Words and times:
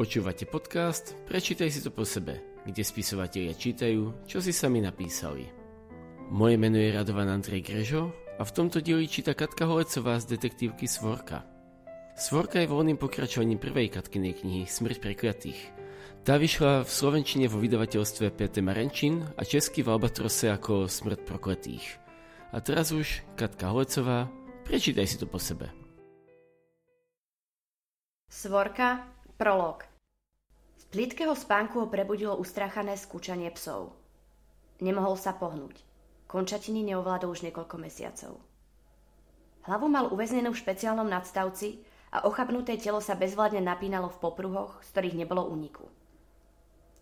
Počúvate 0.00 0.48
podcast 0.48 1.12
Prečítaj 1.28 1.68
si 1.68 1.84
to 1.84 1.92
po 1.92 2.08
sebe, 2.08 2.40
kde 2.64 2.80
spisovatelia 2.80 3.52
čítajú, 3.52 4.24
čo 4.24 4.40
si 4.40 4.48
sami 4.48 4.80
napísali. 4.80 5.44
Moje 6.32 6.56
meno 6.56 6.80
je 6.80 6.88
Radovan 6.88 7.28
Andrej 7.28 7.60
Grežo 7.68 8.08
a 8.40 8.48
v 8.48 8.48
tomto 8.48 8.80
dieli 8.80 9.04
číta 9.04 9.36
Katka 9.36 9.68
Holecová 9.68 10.16
z 10.16 10.32
detektívky 10.32 10.88
Svorka. 10.88 11.44
Svorka 12.16 12.64
je 12.64 12.72
voľným 12.72 12.96
pokračovaním 12.96 13.60
prvej 13.60 13.92
Katkinej 13.92 14.40
knihy 14.40 14.64
Smrť 14.64 15.04
prekliatých. 15.04 15.60
Tá 16.24 16.40
vyšla 16.40 16.80
v 16.80 16.88
slovenčine 16.88 17.52
vo 17.52 17.60
vydavateľstve 17.60 18.32
PT 18.40 18.64
Marenčín 18.64 19.28
a 19.36 19.44
česky 19.44 19.84
v 19.84 20.00
Albatrose 20.00 20.48
ako 20.48 20.88
Smrť 20.88 21.28
prokletých. 21.28 22.00
A 22.56 22.64
teraz 22.64 22.96
už 22.96 23.20
Katka 23.36 23.68
Holecová, 23.68 24.32
prečítaj 24.64 25.04
si 25.04 25.20
to 25.20 25.28
po 25.28 25.36
sebe. 25.36 25.68
Svorka, 28.32 29.04
prolog 29.36 29.89
plitkého 30.90 31.38
spánku 31.38 31.78
ho 31.78 31.86
prebudilo 31.86 32.34
ustráchané 32.34 32.98
skúčanie 32.98 33.50
psov. 33.54 33.94
Nemohol 34.82 35.14
sa 35.14 35.30
pohnúť. 35.38 35.86
Končatiny 36.26 36.82
neovládol 36.90 37.30
už 37.30 37.46
niekoľko 37.46 37.76
mesiacov. 37.78 38.42
Hlavu 39.70 39.86
mal 39.86 40.10
uväznenou 40.10 40.50
v 40.50 40.62
špeciálnom 40.62 41.06
nadstavci 41.06 41.82
a 42.10 42.26
ochabnuté 42.26 42.74
telo 42.74 42.98
sa 42.98 43.14
bezvládne 43.14 43.62
napínalo 43.62 44.10
v 44.10 44.18
popruhoch, 44.18 44.82
z 44.82 44.88
ktorých 44.90 45.18
nebolo 45.22 45.46
úniku. 45.46 45.86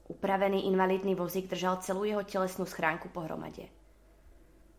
Upravený 0.09 0.69
invalidný 0.69 1.17
vozík 1.17 1.49
držal 1.49 1.81
celú 1.85 2.05
jeho 2.05 2.25
telesnú 2.25 2.65
schránku 2.65 3.09
pohromade. 3.13 3.69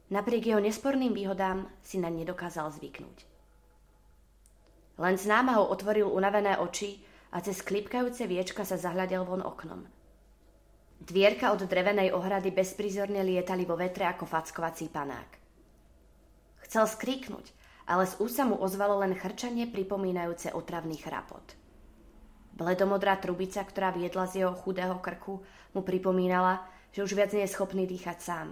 Napriek 0.10 0.54
jeho 0.54 0.62
nesporným 0.62 1.14
výhodám 1.14 1.70
si 1.86 2.02
na 2.02 2.10
nedokázal 2.10 2.74
zvyknúť. 2.74 3.26
Len 4.98 5.16
s 5.16 5.26
námahou 5.30 5.70
otvoril 5.70 6.10
unavené 6.10 6.58
oči 6.58 7.09
a 7.30 7.38
cez 7.46 7.62
klipkajúce 7.62 8.26
viečka 8.26 8.66
sa 8.66 8.78
zahľadel 8.78 9.22
von 9.26 9.46
oknom. 9.46 9.86
Dvierka 11.00 11.56
od 11.56 11.64
drevenej 11.64 12.12
ohrady 12.12 12.52
bezprizorne 12.52 13.24
lietali 13.24 13.64
vo 13.64 13.80
vetre 13.80 14.04
ako 14.04 14.28
fackovací 14.28 14.92
panák. 14.92 15.32
Chcel 16.68 16.86
skríknuť, 16.86 17.46
ale 17.88 18.04
z 18.06 18.20
úsa 18.20 18.44
mu 18.44 18.60
ozvalo 18.60 19.00
len 19.00 19.16
chrčanie 19.16 19.66
pripomínajúce 19.66 20.52
otravný 20.52 21.00
chrapot. 21.00 21.56
Bledomodrá 22.54 23.16
trubica, 23.16 23.64
ktorá 23.64 23.96
viedla 23.96 24.28
z 24.28 24.44
jeho 24.44 24.54
chudého 24.54 25.00
krku, 25.00 25.40
mu 25.72 25.82
pripomínala, 25.82 26.68
že 26.92 27.06
už 27.06 27.16
viac 27.16 27.32
nie 27.32 27.48
je 27.48 27.54
schopný 27.56 27.88
dýchať 27.88 28.20
sám. 28.20 28.48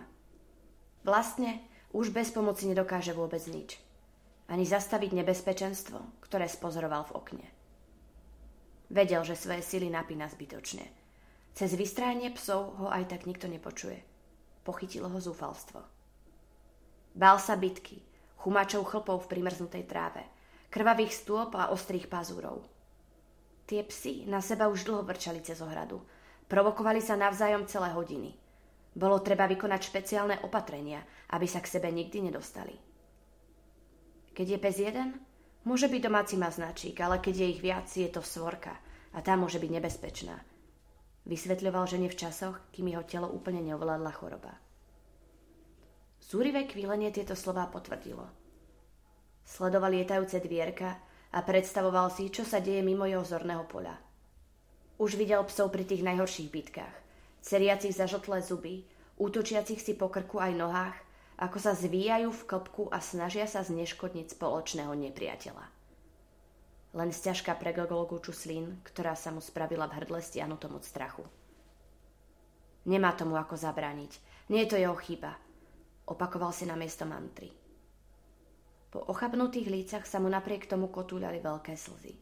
Vlastne 1.03 1.59
už 1.91 2.15
bez 2.15 2.31
pomoci 2.31 2.71
nedokáže 2.71 3.11
vôbec 3.11 3.43
nič. 3.51 3.75
Ani 4.47 4.63
zastaviť 4.63 5.11
nebezpečenstvo, 5.11 6.23
ktoré 6.23 6.47
spozoroval 6.47 7.11
v 7.11 7.15
okne. 7.19 7.56
Vedel, 8.87 9.23
že 9.27 9.35
svoje 9.35 9.59
sily 9.63 9.91
napína 9.91 10.31
zbytočne. 10.31 10.87
Cez 11.51 11.73
vystrájanie 11.75 12.31
psov 12.31 12.79
ho 12.79 12.87
aj 12.87 13.11
tak 13.11 13.25
nikto 13.27 13.51
nepočuje. 13.51 13.99
Pochytilo 14.63 15.11
ho 15.11 15.19
zúfalstvo. 15.19 15.83
Bál 17.17 17.41
sa 17.41 17.57
bitky, 17.57 17.97
chumačov 18.39 18.85
chlpov 18.87 19.25
v 19.25 19.31
primrznutej 19.35 19.89
tráve, 19.89 20.21
krvavých 20.69 21.11
stôp 21.11 21.57
a 21.57 21.73
ostrých 21.73 22.07
pazúrov. 22.07 22.61
Tie 23.67 23.83
psy 23.83 24.23
na 24.29 24.39
seba 24.39 24.71
už 24.71 24.87
dlho 24.87 25.03
vrčali 25.03 25.43
cez 25.43 25.59
ohradu. 25.59 25.99
Provokovali 26.47 27.03
sa 27.03 27.19
navzájom 27.19 27.67
celé 27.67 27.91
hodiny. 27.91 28.31
Bolo 28.95 29.19
treba 29.19 29.43
vykonať 29.51 29.81
špeciálne 29.83 30.35
opatrenia, 30.47 31.03
aby 31.35 31.43
sa 31.43 31.59
k 31.59 31.67
sebe 31.75 31.91
nikdy 31.91 32.31
nedostali. 32.31 32.71
Keď 34.31 34.47
je 34.47 34.59
pes 34.61 34.75
jeden, 34.79 35.19
Môže 35.67 35.91
byť 35.91 35.99
domáci 35.99 36.39
maznačík, 36.39 36.95
ale 37.03 37.19
keď 37.19 37.43
je 37.43 37.47
ich 37.51 37.59
viac, 37.59 37.91
je 37.91 38.07
to 38.07 38.23
svorka 38.23 38.71
a 39.11 39.19
tá 39.19 39.35
môže 39.35 39.59
byť 39.59 39.67
nebezpečná. 39.67 40.39
Vysvetľoval 41.27 41.83
žene 41.91 42.07
v 42.07 42.15
časoch, 42.15 42.55
kým 42.71 42.87
jeho 42.87 43.03
telo 43.03 43.27
úplne 43.27 43.59
neovládla 43.59 44.11
choroba. 44.15 44.55
Zúrivé 46.23 46.63
kvílenie 46.63 47.11
tieto 47.11 47.35
slová 47.35 47.67
potvrdilo. 47.67 48.23
Sledoval 49.43 49.91
lietajúce 49.91 50.39
dvierka 50.39 51.03
a 51.35 51.43
predstavoval 51.43 52.15
si, 52.15 52.31
čo 52.31 52.47
sa 52.47 52.63
deje 52.63 52.79
mimo 52.79 53.03
jeho 53.03 53.27
zorného 53.27 53.67
poľa. 53.67 53.99
Už 55.03 55.19
videl 55.19 55.43
psov 55.51 55.67
pri 55.75 55.83
tých 55.83 55.99
najhorších 55.99 56.47
bitkách, 56.47 56.95
ceriacich 57.43 57.91
zažltlé 57.91 58.39
zuby, 58.39 58.87
útočiacich 59.19 59.83
si 59.83 59.99
po 59.99 60.07
krku 60.07 60.39
aj 60.39 60.55
nohách 60.55 61.06
ako 61.37 61.57
sa 61.61 61.77
zvíjajú 61.77 62.33
v 62.33 62.45
klopku 62.49 62.83
a 62.89 62.97
snažia 62.97 63.45
sa 63.45 63.61
zneškodniť 63.61 64.33
spoločného 64.33 64.89
nepriateľa. 64.89 65.65
Len 66.97 67.09
sťažka 67.13 67.53
pre 67.61 67.77
Gogologu 67.77 68.17
Čuslín, 68.17 68.81
ktorá 68.81 69.13
sa 69.13 69.29
mu 69.29 69.37
spravila 69.37 69.85
v 69.85 70.01
hrdle 70.01 70.17
stiahnutom 70.17 70.81
od 70.81 70.81
strachu. 70.81 71.21
Nemá 72.89 73.13
tomu 73.13 73.37
ako 73.37 73.53
zabrániť. 73.53 74.17
Nie 74.49 74.65
je 74.65 74.71
to 74.73 74.81
jeho 74.81 74.97
chyba. 74.97 75.37
Opakoval 76.09 76.55
si 76.55 76.65
na 76.65 76.73
miesto 76.73 77.05
mantry. 77.05 77.53
Po 78.89 79.03
ochabnutých 79.05 79.67
lícach 79.67 80.05
sa 80.07 80.17
mu 80.17 80.31
napriek 80.31 80.65
tomu 80.65 80.89
kotúľali 80.89 81.43
veľké 81.43 81.75
slzy. 81.75 82.15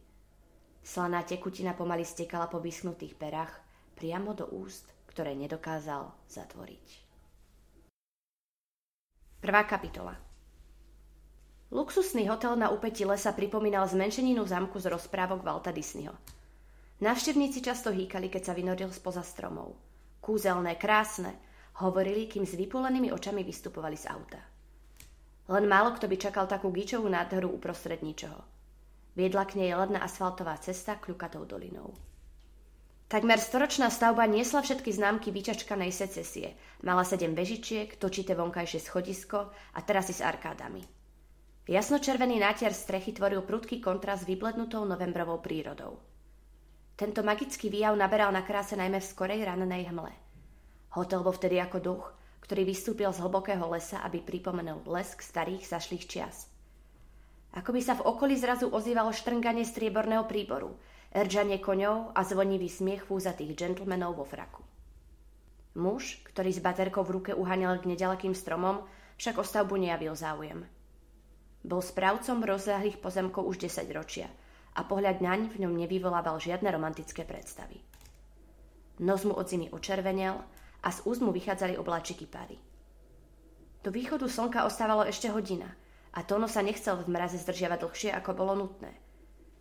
Slaná 0.82 1.22
tekutina 1.22 1.72
pomaly 1.72 2.04
stekala 2.04 2.50
po 2.50 2.58
vyschnutých 2.60 3.16
perách 3.16 3.54
priamo 3.94 4.34
do 4.36 4.50
úst, 4.50 4.90
ktoré 5.06 5.38
nedokázal 5.38 6.10
zatvoriť. 6.28 7.05
Prvá 9.36 9.68
kapitola 9.68 10.16
Luxusný 11.68 12.24
hotel 12.24 12.56
na 12.56 12.72
úpeti 12.72 13.04
lesa 13.04 13.36
pripomínal 13.36 13.84
zmenšeninu 13.84 14.40
zámku 14.48 14.80
z 14.80 14.88
rozprávok 14.88 15.44
Valta 15.44 15.76
Disneyho. 15.76 16.16
Navštevníci 17.04 17.60
často 17.60 17.92
hýkali, 17.92 18.32
keď 18.32 18.42
sa 18.48 18.56
vynoril 18.56 18.88
spoza 18.96 19.20
stromov. 19.20 19.76
Kúzelné, 20.24 20.80
krásne, 20.80 21.36
hovorili, 21.84 22.24
kým 22.24 22.48
s 22.48 22.56
vypulenými 22.56 23.12
očami 23.12 23.44
vystupovali 23.44 24.00
z 24.00 24.08
auta. 24.08 24.40
Len 25.52 25.68
málo 25.68 25.92
kto 25.92 26.08
by 26.08 26.16
čakal 26.16 26.48
takú 26.48 26.72
gičovú 26.72 27.04
nádheru 27.04 27.52
uprostred 27.52 28.00
ničoho. 28.00 28.40
Viedla 29.20 29.44
k 29.44 29.60
nej 29.60 29.76
ledná 29.76 30.00
asfaltová 30.00 30.56
cesta 30.64 30.96
kľukatou 30.96 31.44
dolinou. 31.44 31.92
Takmer 33.06 33.38
storočná 33.38 33.86
stavba 33.86 34.26
niesla 34.26 34.66
všetky 34.66 34.90
známky 34.90 35.30
vyčačkanej 35.30 35.94
secesie. 35.94 36.58
Mala 36.82 37.06
sedem 37.06 37.38
bežičiek, 37.38 37.94
točité 38.02 38.34
vonkajšie 38.34 38.82
schodisko 38.82 39.54
a 39.54 39.78
terasy 39.86 40.10
s 40.10 40.26
arkádami. 40.26 40.82
Jasnočervený 41.70 42.42
nátier 42.42 42.74
strechy 42.74 43.14
tvoril 43.14 43.46
prudký 43.46 43.78
kontrast 43.78 44.26
s 44.26 44.28
vyblednutou 44.30 44.82
novembrovou 44.82 45.38
prírodou. 45.38 46.02
Tento 46.98 47.22
magický 47.22 47.70
výjav 47.70 47.94
naberal 47.94 48.34
na 48.34 48.42
kráse 48.42 48.74
najmä 48.74 48.98
v 48.98 49.10
skorej 49.14 49.38
rannej 49.46 49.86
hmle. 49.86 50.10
Hotel 50.98 51.22
bol 51.22 51.34
vtedy 51.34 51.62
ako 51.62 51.78
duch, 51.78 52.04
ktorý 52.42 52.66
vystúpil 52.66 53.10
z 53.14 53.22
hlbokého 53.22 53.70
lesa, 53.70 54.02
aby 54.02 54.18
pripomenul 54.18 54.82
blesk 54.82 55.22
starých 55.22 55.62
zašlých 55.62 56.04
čias. 56.10 56.50
Ako 57.54 57.70
by 57.70 57.80
sa 57.86 57.94
v 57.94 58.02
okolí 58.02 58.34
zrazu 58.34 58.66
ozývalo 58.66 59.14
štrnganie 59.14 59.62
strieborného 59.62 60.26
príboru– 60.26 60.74
ržanie 61.14 61.62
koňov 61.62 62.12
a 62.12 62.20
zvonivý 62.26 62.66
smiech 62.68 63.06
fúzatých 63.06 63.54
džentlmenov 63.54 64.18
vo 64.18 64.24
fraku. 64.26 64.62
Muž, 65.76 66.24
ktorý 66.32 66.50
s 66.56 66.60
baterkou 66.64 67.04
v 67.04 67.20
ruke 67.20 67.32
uháňal 67.36 67.80
k 67.84 67.92
nedalekým 67.92 68.32
stromom, 68.32 68.84
však 69.20 69.36
o 69.36 69.44
stavbu 69.44 69.76
nejavil 69.76 70.16
záujem. 70.16 70.64
Bol 71.66 71.82
správcom 71.84 72.40
rozľahlých 72.40 73.00
pozemkov 73.00 73.44
už 73.44 73.68
10 73.68 73.84
ročia 73.92 74.28
a 74.76 74.84
pohľad 74.84 75.20
naň 75.20 75.52
v 75.52 75.66
ňom 75.66 75.72
nevyvolával 75.76 76.40
žiadne 76.40 76.68
romantické 76.72 77.28
predstavy. 77.28 77.80
Nos 79.04 79.28
mu 79.28 79.36
od 79.36 79.44
zimy 79.44 79.68
očervenel 79.72 80.40
a 80.80 80.88
z 80.88 80.98
úst 81.04 81.20
mu 81.20 81.32
vychádzali 81.32 81.76
obláčiky 81.76 82.24
pary. 82.24 82.56
Do 83.84 83.92
východu 83.92 84.24
slnka 84.24 84.64
ostávalo 84.64 85.04
ešte 85.04 85.28
hodina 85.28 85.68
a 86.16 86.24
Tono 86.24 86.48
sa 86.48 86.64
nechcel 86.64 86.96
v 87.04 87.12
mraze 87.12 87.36
zdržiavať 87.36 87.78
dlhšie, 87.84 88.10
ako 88.16 88.30
bolo 88.32 88.56
nutné– 88.56 88.92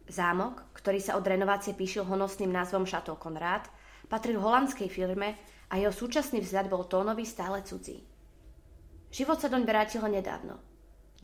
Zámok, 0.05 0.69
ktorý 0.77 1.01
sa 1.01 1.17
od 1.17 1.25
renovácie 1.25 1.73
píšil 1.73 2.05
honosným 2.05 2.53
názvom 2.53 2.85
Chateau 2.85 3.17
Conrad, 3.17 3.65
patril 4.05 4.37
holandskej 4.37 4.85
firme 4.85 5.33
a 5.73 5.81
jeho 5.81 5.89
súčasný 5.89 6.45
vzhľad 6.45 6.69
bol 6.69 6.85
tónový 6.85 7.25
stále 7.25 7.65
cudzí. 7.65 8.05
Život 9.09 9.41
sa 9.41 9.49
doň 9.49 9.65
vrátil 9.65 10.05
nedávno. 10.05 10.61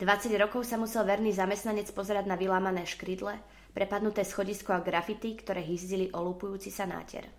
20 0.02 0.34
rokov 0.34 0.66
sa 0.66 0.74
musel 0.74 1.06
verný 1.06 1.30
zamestnanec 1.30 1.86
pozerať 1.94 2.26
na 2.26 2.34
vylámané 2.34 2.82
škrydle, 2.82 3.38
prepadnuté 3.70 4.26
schodisko 4.26 4.74
a 4.74 4.82
grafity, 4.82 5.38
ktoré 5.38 5.62
hyzdili 5.62 6.10
olúpujúci 6.10 6.74
sa 6.74 6.88
náter. 6.88 7.30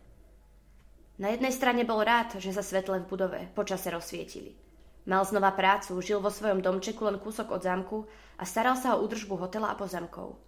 Na 1.20 1.30
jednej 1.30 1.52
strane 1.52 1.84
bol 1.84 2.00
rád, 2.02 2.40
že 2.40 2.56
sa 2.56 2.64
svetle 2.64 3.04
v 3.04 3.10
budove 3.10 3.40
počase 3.52 3.92
rozsvietili. 3.92 4.56
Mal 5.04 5.28
znova 5.28 5.52
prácu, 5.52 6.00
žil 6.00 6.24
vo 6.24 6.32
svojom 6.32 6.64
domčeku 6.64 7.04
len 7.04 7.20
kúsok 7.20 7.52
od 7.52 7.62
zámku 7.68 8.08
a 8.40 8.48
staral 8.48 8.80
sa 8.80 8.96
o 8.96 9.04
údržbu 9.04 9.36
hotela 9.36 9.70
a 9.70 9.76
pozemkov. 9.76 10.40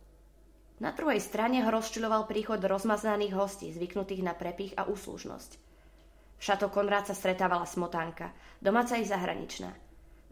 Na 0.75 0.92
druhej 0.92 1.24
strane 1.24 1.63
ho 1.63 1.69
rozčiloval 1.72 2.27
príchod 2.27 2.60
rozmaznaných 2.60 3.31
hostí, 3.31 3.72
zvyknutých 3.72 4.27
na 4.27 4.36
prepich 4.36 4.75
a 4.75 4.83
úslužnosť. 4.83 5.51
V 6.36 6.42
šato 6.44 6.68
Konrád 6.68 7.07
sa 7.07 7.16
stretávala 7.16 7.63
smotánka, 7.63 8.36
domáca 8.60 9.00
i 9.00 9.07
zahraničná. 9.07 9.72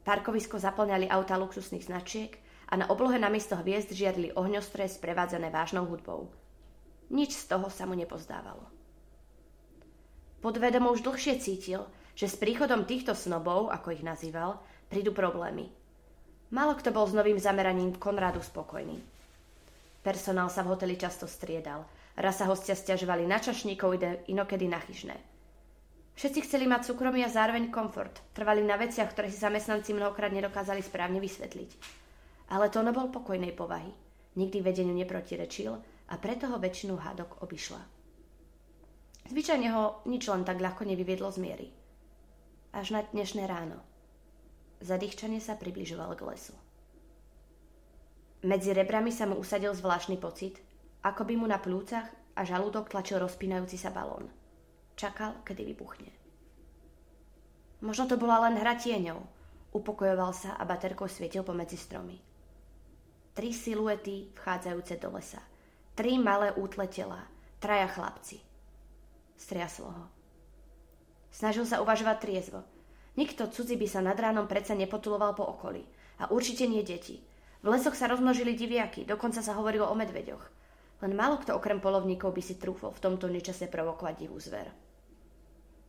Parkovisko 0.04 0.60
zaplňali 0.60 1.08
auta 1.08 1.40
luxusných 1.40 1.88
značiek 1.88 2.36
a 2.68 2.76
na 2.76 2.92
oblohe 2.92 3.16
namiesto 3.16 3.56
hviezd 3.56 3.96
žiarli 3.96 4.36
ohňostroje 4.36 5.00
sprevádzané 5.00 5.48
vážnou 5.48 5.88
hudbou. 5.88 6.28
Nič 7.08 7.40
z 7.40 7.56
toho 7.56 7.72
sa 7.72 7.88
mu 7.88 7.96
nepozdávalo. 7.96 8.68
Podvedomo 10.44 10.92
už 10.92 11.08
dlhšie 11.08 11.40
cítil, 11.40 11.88
že 12.20 12.28
s 12.28 12.36
príchodom 12.36 12.84
týchto 12.84 13.16
snobov, 13.16 13.72
ako 13.72 13.96
ich 13.96 14.04
nazýval, 14.04 14.60
prídu 14.92 15.16
problémy. 15.16 15.72
Málo 16.52 16.76
kto 16.76 16.92
bol 16.92 17.08
s 17.08 17.16
novým 17.16 17.40
zameraním 17.40 17.96
Konrádu 17.96 18.44
spokojný. 18.44 19.00
Personál 20.04 20.52
sa 20.52 20.68
v 20.68 20.76
hoteli 20.76 21.00
často 21.00 21.26
striedal. 21.32 21.88
Raz 22.20 22.44
sa 22.44 22.46
hostia 22.52 22.76
stiažovali 22.76 23.24
na 23.24 23.40
čašníkov, 23.40 23.96
inokedy 24.28 24.68
na 24.68 24.84
chyžné. 24.84 25.16
Všetci 26.14 26.46
chceli 26.46 26.70
mať 26.70 26.94
súkromie 26.94 27.26
a 27.26 27.32
zároveň 27.32 27.74
komfort. 27.74 28.22
Trvali 28.38 28.62
na 28.62 28.78
veciach, 28.78 29.10
ktoré 29.10 29.34
si 29.34 29.42
zamestnanci 29.42 29.98
mnohokrát 29.98 30.30
nedokázali 30.30 30.86
správne 30.86 31.18
vysvetliť. 31.18 31.72
Ale 32.54 32.70
to 32.70 32.86
bol 32.94 33.10
pokojnej 33.10 33.56
povahy. 33.56 33.90
Nikdy 34.38 34.62
vedeniu 34.62 34.94
neprotirečil 34.94 35.74
a 36.10 36.14
preto 36.22 36.52
ho 36.52 36.62
väčšinu 36.62 37.00
hádok 37.00 37.42
obišla. 37.42 37.82
Zvyčajne 39.34 39.70
ho 39.72 40.04
nič 40.06 40.28
len 40.28 40.44
tak 40.44 40.60
ľahko 40.60 40.84
nevyviedlo 40.84 41.32
z 41.32 41.38
miery. 41.40 41.68
Až 42.76 42.94
na 42.94 43.02
dnešné 43.08 43.48
ráno. 43.48 43.80
Zadýchčanie 44.84 45.40
sa 45.40 45.56
približoval 45.56 46.14
k 46.20 46.28
lesu. 46.28 46.54
Medzi 48.44 48.76
rebrami 48.76 49.12
sa 49.12 49.24
mu 49.24 49.40
usadil 49.40 49.72
zvláštny 49.72 50.20
pocit, 50.20 50.60
ako 51.04 51.24
by 51.24 51.34
mu 51.40 51.48
na 51.48 51.60
plúcach 51.60 52.12
a 52.36 52.44
žalúdok 52.44 52.92
tlačil 52.92 53.24
rozpínajúci 53.24 53.80
sa 53.80 53.92
balón. 53.92 54.28
Čakal, 55.00 55.42
kedy 55.48 55.64
vybuchne. 55.74 56.12
Možno 57.84 58.08
to 58.08 58.16
bola 58.20 58.48
len 58.48 58.60
hra 58.60 58.76
tieňov. 58.76 59.20
Upokojoval 59.74 60.32
sa 60.36 60.56
a 60.60 60.64
baterkou 60.68 61.08
svietil 61.10 61.42
pomedzi 61.42 61.80
stromy. 61.80 62.20
Tri 63.34 63.50
siluety 63.50 64.30
vchádzajúce 64.38 65.02
do 65.02 65.10
lesa. 65.18 65.42
Tri 65.98 66.22
malé 66.22 66.54
útle 66.54 66.86
tela. 66.92 67.26
Traja 67.58 67.90
chlapci– 67.90 68.38
Striaslo 69.44 69.90
ho. 69.92 70.06
Snažil 71.34 71.66
sa 71.66 71.82
uvažovať 71.82 72.18
triezvo. 72.24 72.62
Nikto 73.20 73.52
cudzí 73.52 73.76
by 73.78 73.88
sa 73.90 74.00
nad 74.00 74.18
ránom 74.18 74.48
predsa 74.48 74.72
nepotuloval 74.72 75.36
po 75.36 75.44
okolí. 75.44 75.84
A 76.24 76.30
určite 76.32 76.64
nie 76.70 76.86
deti. 76.86 77.20
V 77.64 77.72
lesoch 77.72 77.96
sa 77.96 78.12
rozmnožili 78.12 78.60
diviaky, 78.60 79.08
dokonca 79.08 79.40
sa 79.40 79.56
hovorilo 79.56 79.88
o 79.88 79.96
medveďoch. 79.96 80.44
Len 81.00 81.16
málo 81.16 81.40
kto 81.40 81.56
okrem 81.56 81.80
polovníkov 81.80 82.36
by 82.36 82.44
si 82.44 82.60
trúfol 82.60 82.92
v 82.92 83.04
tomto 83.04 83.32
nečase 83.32 83.72
provokovať 83.72 84.16
divú 84.20 84.36
zver. 84.36 84.68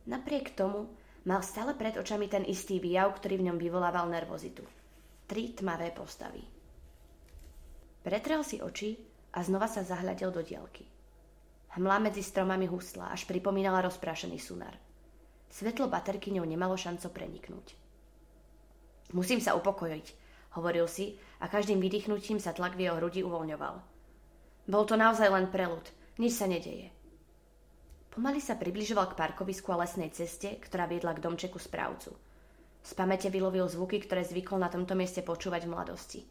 Napriek 0.07 0.55
tomu 0.55 0.87
mal 1.27 1.43
stále 1.43 1.75
pred 1.75 1.99
očami 1.99 2.31
ten 2.31 2.47
istý 2.47 2.79
výjav, 2.79 3.11
ktorý 3.19 3.43
v 3.43 3.45
ňom 3.51 3.57
vyvolával 3.59 4.07
nervozitu. 4.07 4.63
Tri 5.27 5.51
tmavé 5.51 5.91
postavy. 5.91 6.43
Pretrel 8.05 8.45
si 8.45 8.61
oči 8.61 8.95
a 9.35 9.43
znova 9.43 9.67
sa 9.67 9.83
zahľadil 9.83 10.29
do 10.31 10.45
dielky. 10.45 10.87
Hmla 11.75 11.99
medzi 11.99 12.23
stromami 12.23 12.71
husla, 12.71 13.11
až 13.11 13.27
pripomínala 13.27 13.83
rozprášený 13.83 14.39
sunar. 14.39 14.79
Svetlo 15.51 15.91
baterky 15.91 16.31
ňou 16.31 16.47
nemalo 16.47 16.79
šanco 16.79 17.11
preniknúť. 17.11 17.75
Musím 19.11 19.43
sa 19.43 19.57
upokojiť, 19.59 20.05
hovoril 20.55 20.87
si 20.87 21.19
a 21.39 21.45
každým 21.47 21.81
vydýchnutím 21.81 22.39
sa 22.39 22.55
tlak 22.55 22.77
v 22.79 22.87
jeho 22.87 22.97
hrudi 22.99 23.21
uvoľňoval. 23.23 23.75
Bol 24.65 24.83
to 24.87 24.95
naozaj 24.97 25.29
len 25.29 25.51
prelud, 25.51 25.83
nič 26.19 26.37
sa 26.37 26.49
nedeje. 26.49 26.89
Pomaly 28.13 28.39
sa 28.39 28.55
približoval 28.55 29.11
k 29.11 29.19
parkovisku 29.19 29.71
a 29.75 29.83
lesnej 29.83 30.11
ceste, 30.15 30.55
ktorá 30.59 30.87
viedla 30.87 31.11
k 31.11 31.23
domčeku 31.23 31.59
správcu. 31.59 32.15
Z 32.85 32.91
pamäte 32.95 33.27
vylovil 33.27 33.67
zvuky, 33.67 33.99
ktoré 33.99 34.23
zvykol 34.23 34.61
na 34.61 34.71
tomto 34.71 34.95
mieste 34.95 35.19
počúvať 35.19 35.67
v 35.67 35.73
mladosti. 35.73 36.21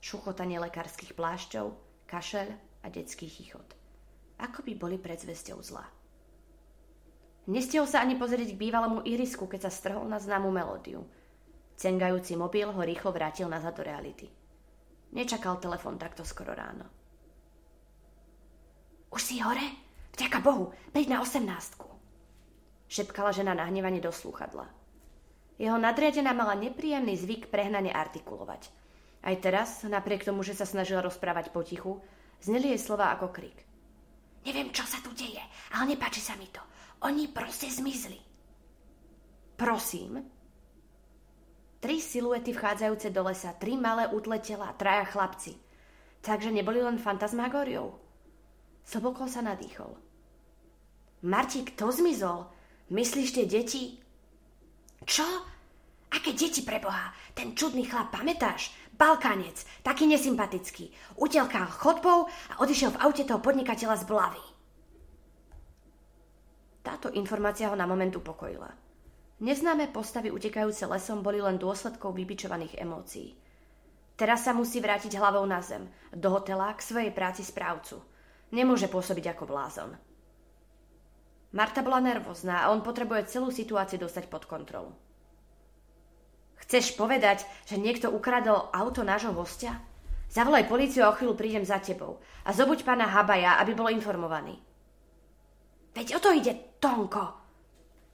Šuchotanie 0.00 0.56
lekárskych 0.56 1.12
plášťov, 1.12 1.76
kašeľ 2.08 2.48
a 2.82 2.86
detský 2.88 3.28
chichot 3.28 3.80
ako 4.40 4.64
by 4.64 4.72
boli 4.74 4.96
predzvesťou 4.96 5.58
zla. 5.60 5.84
Nestiel 7.50 7.84
sa 7.84 8.00
ani 8.00 8.16
pozrieť 8.16 8.56
k 8.56 8.62
bývalému 8.62 9.04
irisku, 9.04 9.44
keď 9.44 9.68
sa 9.68 9.72
strhol 9.72 10.08
na 10.08 10.16
známu 10.20 10.48
melódiu. 10.48 11.04
Cengajúci 11.80 12.36
mobil 12.36 12.68
ho 12.68 12.82
rýchlo 12.84 13.08
vrátil 13.08 13.48
nazad 13.48 13.72
do 13.72 13.80
reality. 13.80 14.28
Nečakal 15.16 15.56
telefon 15.56 15.96
takto 15.96 16.28
skoro 16.28 16.52
ráno. 16.52 16.84
Už 19.08 19.22
si 19.24 19.40
hore? 19.40 19.64
Vďaka 20.12 20.44
Bohu, 20.44 20.76
príď 20.92 21.16
na 21.16 21.18
osemnástku. 21.24 21.88
Šepkala 22.84 23.32
žena 23.32 23.56
nahnevane 23.56 23.96
do 23.96 24.12
slúchadla. 24.12 24.68
Jeho 25.56 25.80
nadriadená 25.80 26.36
mala 26.36 26.52
nepríjemný 26.52 27.16
zvyk 27.16 27.48
prehnane 27.48 27.88
artikulovať. 27.88 28.68
Aj 29.24 29.36
teraz, 29.40 29.80
napriek 29.88 30.20
tomu, 30.20 30.44
že 30.44 30.52
sa 30.52 30.68
snažila 30.68 31.00
rozprávať 31.00 31.48
potichu, 31.48 31.96
zneli 32.44 32.76
jej 32.76 32.80
slova 32.80 33.08
ako 33.16 33.32
krik. 33.32 33.56
Neviem, 34.44 34.68
čo 34.68 34.84
sa 34.84 35.00
tu 35.00 35.16
deje, 35.16 35.40
ale 35.72 35.96
nepáči 35.96 36.20
sa 36.20 36.36
mi 36.36 36.48
to. 36.52 36.60
Oni 37.08 37.24
proste 37.32 37.72
zmizli. 37.72 38.20
Prosím. 39.56 40.39
Tri 41.80 41.96
siluety 41.96 42.52
vchádzajúce 42.52 43.08
do 43.08 43.24
lesa, 43.24 43.56
tri 43.56 43.72
malé 43.80 44.04
útle 44.12 44.36
tela, 44.44 44.76
traja 44.76 45.08
chlapci. 45.08 45.56
Takže 46.20 46.52
neboli 46.52 46.84
len 46.84 47.00
fantasmagóriou. 47.00 47.96
Sobokol 48.84 49.32
sa 49.32 49.40
nadýchol. 49.40 49.96
Marti, 51.24 51.64
kto 51.64 51.88
zmizol? 51.88 52.52
Myslíš 52.92 53.32
tie 53.32 53.44
deti? 53.48 53.96
Čo? 55.08 55.24
Aké 56.12 56.36
deti 56.36 56.60
preboha? 56.60 57.16
Ten 57.32 57.56
čudný 57.56 57.88
chlap, 57.88 58.12
pamätáš? 58.12 58.76
Balkánec, 58.92 59.64
taký 59.80 60.04
nesympatický. 60.04 60.92
Utelkal 61.16 61.64
chodbou 61.64 62.28
a 62.28 62.54
odišiel 62.60 62.92
v 62.92 63.00
aute 63.00 63.24
toho 63.24 63.40
podnikateľa 63.40 63.96
z 63.96 64.04
Blavy. 64.04 64.44
Táto 66.84 67.08
informácia 67.16 67.72
ho 67.72 67.76
na 67.76 67.88
moment 67.88 68.12
upokojila. 68.12 68.68
Neznáme 69.40 69.88
postavy 69.88 70.28
utekajúce 70.28 70.84
lesom 70.84 71.24
boli 71.24 71.40
len 71.40 71.56
dôsledkou 71.56 72.12
vybičovaných 72.12 72.76
emócií. 72.76 73.32
Teraz 74.20 74.44
sa 74.44 74.52
musí 74.52 74.84
vrátiť 74.84 75.16
hlavou 75.16 75.48
na 75.48 75.64
zem, 75.64 75.88
do 76.12 76.28
hotela, 76.28 76.76
k 76.76 76.84
svojej 76.84 77.08
práci 77.08 77.40
správcu. 77.40 78.04
Nemôže 78.52 78.92
pôsobiť 78.92 79.32
ako 79.32 79.48
blázon. 79.48 79.96
Marta 81.56 81.80
bola 81.80 82.04
nervózna 82.04 82.60
a 82.60 82.68
on 82.68 82.84
potrebuje 82.84 83.32
celú 83.32 83.48
situáciu 83.48 83.96
dostať 83.96 84.28
pod 84.28 84.44
kontrolu. 84.44 84.92
Chceš 86.60 87.00
povedať, 87.00 87.48
že 87.64 87.80
niekto 87.80 88.12
ukradol 88.12 88.68
auto 88.76 89.00
nášho 89.00 89.32
hostia? 89.32 89.80
Zavolaj 90.28 90.68
policiu 90.68 91.08
a 91.08 91.10
o 91.10 91.16
chvíľu 91.16 91.32
prídem 91.32 91.64
za 91.64 91.80
tebou. 91.80 92.20
A 92.44 92.52
zobuď 92.52 92.84
pána 92.84 93.08
Habaja, 93.08 93.56
aby 93.56 93.72
bol 93.72 93.88
informovaný. 93.88 94.60
Veď 95.96 96.20
o 96.20 96.22
to 96.22 96.30
ide, 96.36 96.76
Tonko! 96.76 97.39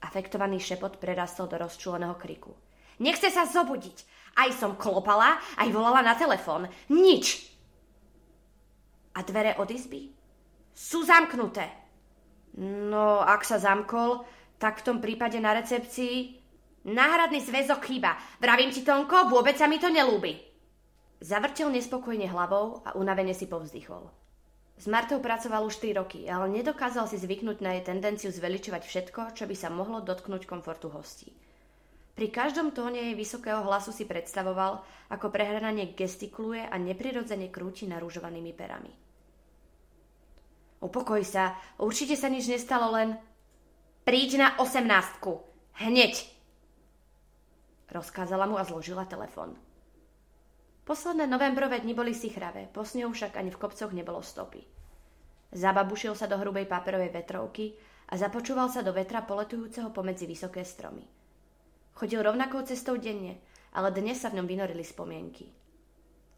Afektovaný 0.03 0.61
šepot 0.61 1.01
prerastol 1.01 1.49
do 1.49 1.57
rozčúleného 1.61 2.17
kriku. 2.21 2.53
Nechce 3.01 3.29
sa 3.33 3.45
zobudiť. 3.49 4.05
Aj 4.37 4.53
som 4.53 4.77
klopala, 4.77 5.41
aj 5.57 5.69
volala 5.73 6.05
na 6.05 6.13
telefón. 6.17 6.69
Nič. 6.93 7.49
A 9.17 9.25
dvere 9.25 9.57
od 9.57 9.69
izby? 9.73 10.13
Sú 10.77 11.05
zamknuté. 11.05 11.73
No, 12.61 13.25
ak 13.25 13.45
sa 13.45 13.57
zamkol, 13.57 14.25
tak 14.61 14.81
v 14.81 14.85
tom 14.85 14.99
prípade 15.01 15.41
na 15.41 15.57
recepcii 15.57 16.47
Náhradný 16.87 17.43
zväzok 17.43 17.83
chýba. 17.83 18.15
Vravím 18.39 18.71
ti, 18.71 18.87
Tonko, 18.87 19.27
vôbec 19.27 19.59
sa 19.59 19.67
mi 19.67 19.83
to 19.83 19.91
nelúbi. 19.91 20.39
Zavrtel 21.19 21.67
nespokojne 21.75 22.31
hlavou 22.31 22.87
a 22.87 22.95
unavene 22.95 23.35
si 23.35 23.51
povzdychol. 23.51 24.07
S 24.77 24.85
Martou 24.87 25.25
pracoval 25.25 25.65
už 25.65 25.81
3 25.81 25.97
roky, 25.97 26.21
ale 26.29 26.53
nedokázal 26.53 27.09
si 27.09 27.17
zvyknúť 27.17 27.65
na 27.65 27.77
jej 27.77 27.83
tendenciu 27.89 28.29
zveličovať 28.29 28.83
všetko, 28.85 29.21
čo 29.33 29.49
by 29.49 29.57
sa 29.57 29.73
mohlo 29.73 30.05
dotknúť 30.05 30.45
komfortu 30.45 30.93
hostí. 30.93 31.33
Pri 32.17 32.29
každom 32.33 32.73
tóne 32.73 33.01
jej 33.01 33.17
vysokého 33.17 33.65
hlasu 33.65 33.93
si 33.93 34.09
predstavoval, 34.09 34.85
ako 35.13 35.33
prehrananie 35.33 35.93
gestikuluje 35.93 36.65
a 36.65 36.77
neprirodzene 36.81 37.53
krúti 37.53 37.85
narúžovanými 37.89 38.53
perami. 38.57 38.93
Upokoj 40.81 41.21
sa, 41.25 41.57
určite 41.81 42.17
sa 42.17 42.29
nič 42.29 42.49
nestalo, 42.49 42.93
len... 42.93 43.17
Príď 44.07 44.39
na 44.39 44.49
osemnástku. 44.63 45.43
Hneď! 45.83 46.31
Rozkázala 47.91 48.47
mu 48.47 48.55
a 48.55 48.63
zložila 48.63 49.03
telefon. 49.03 49.59
Posledné 50.87 51.27
novembrové 51.27 51.83
dni 51.83 51.99
boli 51.99 52.15
sichravé, 52.15 52.71
po 52.71 52.87
snehu 52.87 53.11
však 53.11 53.35
ani 53.35 53.51
v 53.51 53.59
kopcoch 53.59 53.91
nebolo 53.91 54.23
stopy. 54.23 54.63
Zababušil 55.51 56.15
sa 56.15 56.31
do 56.31 56.39
hrubej 56.39 56.71
paperovej 56.71 57.11
vetrovky 57.11 57.75
a 58.07 58.15
započúval 58.15 58.71
sa 58.71 58.87
do 58.87 58.95
vetra 58.95 59.27
poletujúceho 59.27 59.91
pomedzi 59.91 60.31
vysoké 60.31 60.63
stromy. 60.63 61.03
Chodil 61.91 62.23
rovnakou 62.23 62.63
cestou 62.63 62.95
denne, 63.03 63.43
ale 63.75 63.91
dnes 63.91 64.23
sa 64.23 64.31
v 64.31 64.39
ňom 64.39 64.47
vynorili 64.47 64.87
spomienky. 64.87 65.51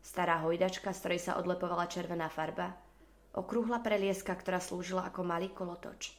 Stará 0.00 0.40
hojdačka, 0.40 0.96
z 0.96 1.00
ktorej 1.04 1.20
sa 1.28 1.36
odlepovala 1.36 1.84
červená 1.84 2.32
farba, 2.32 2.72
okrúhla 3.36 3.84
prelieska, 3.84 4.32
ktorá 4.32 4.64
slúžila 4.64 5.04
ako 5.12 5.28
malý 5.28 5.52
kolotoč, 5.52 6.16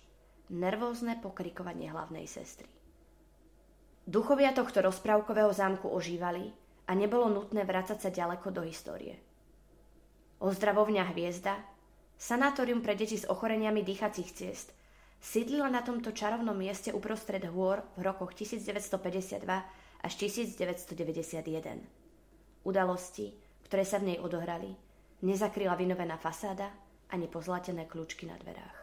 nervózne 0.53 1.17
pokrikovanie 1.17 1.89
hlavnej 1.89 2.29
sestry. 2.29 2.69
Duchovia 4.05 4.53
tohto 4.53 4.85
rozprávkového 4.85 5.49
zámku 5.49 5.89
ožívali 5.89 6.68
a 6.89 6.91
nebolo 6.97 7.29
nutné 7.29 7.61
vrácať 7.61 8.01
sa 8.01 8.09
ďaleko 8.09 8.49
do 8.49 8.65
histórie. 8.65 9.21
Ozdravovňa 10.41 11.13
Hviezda, 11.13 11.61
Sanatórium 12.17 12.81
pre 12.81 12.97
deti 12.97 13.15
s 13.15 13.29
ochoreniami 13.29 13.85
dýchacích 13.85 14.29
ciest. 14.33 14.73
Sídlila 15.21 15.69
na 15.69 15.85
tomto 15.85 16.11
čarovnom 16.11 16.57
mieste 16.57 16.89
uprostred 16.91 17.45
hôr 17.47 17.85
v 17.95 18.01
rokoch 18.03 18.33
1952 18.33 19.45
až 19.99 20.13
1991. 20.17 21.79
Udalosti, 22.65 23.35
ktoré 23.67 23.83
sa 23.85 24.01
v 24.01 24.15
nej 24.15 24.17
odohrali, 24.19 24.73
nezakryla 25.23 25.75
vynovená 25.75 26.17
fasáda 26.17 26.71
ani 27.11 27.27
pozlatené 27.27 27.85
kľúčky 27.85 28.25
na 28.27 28.35
dverách. 28.39 28.77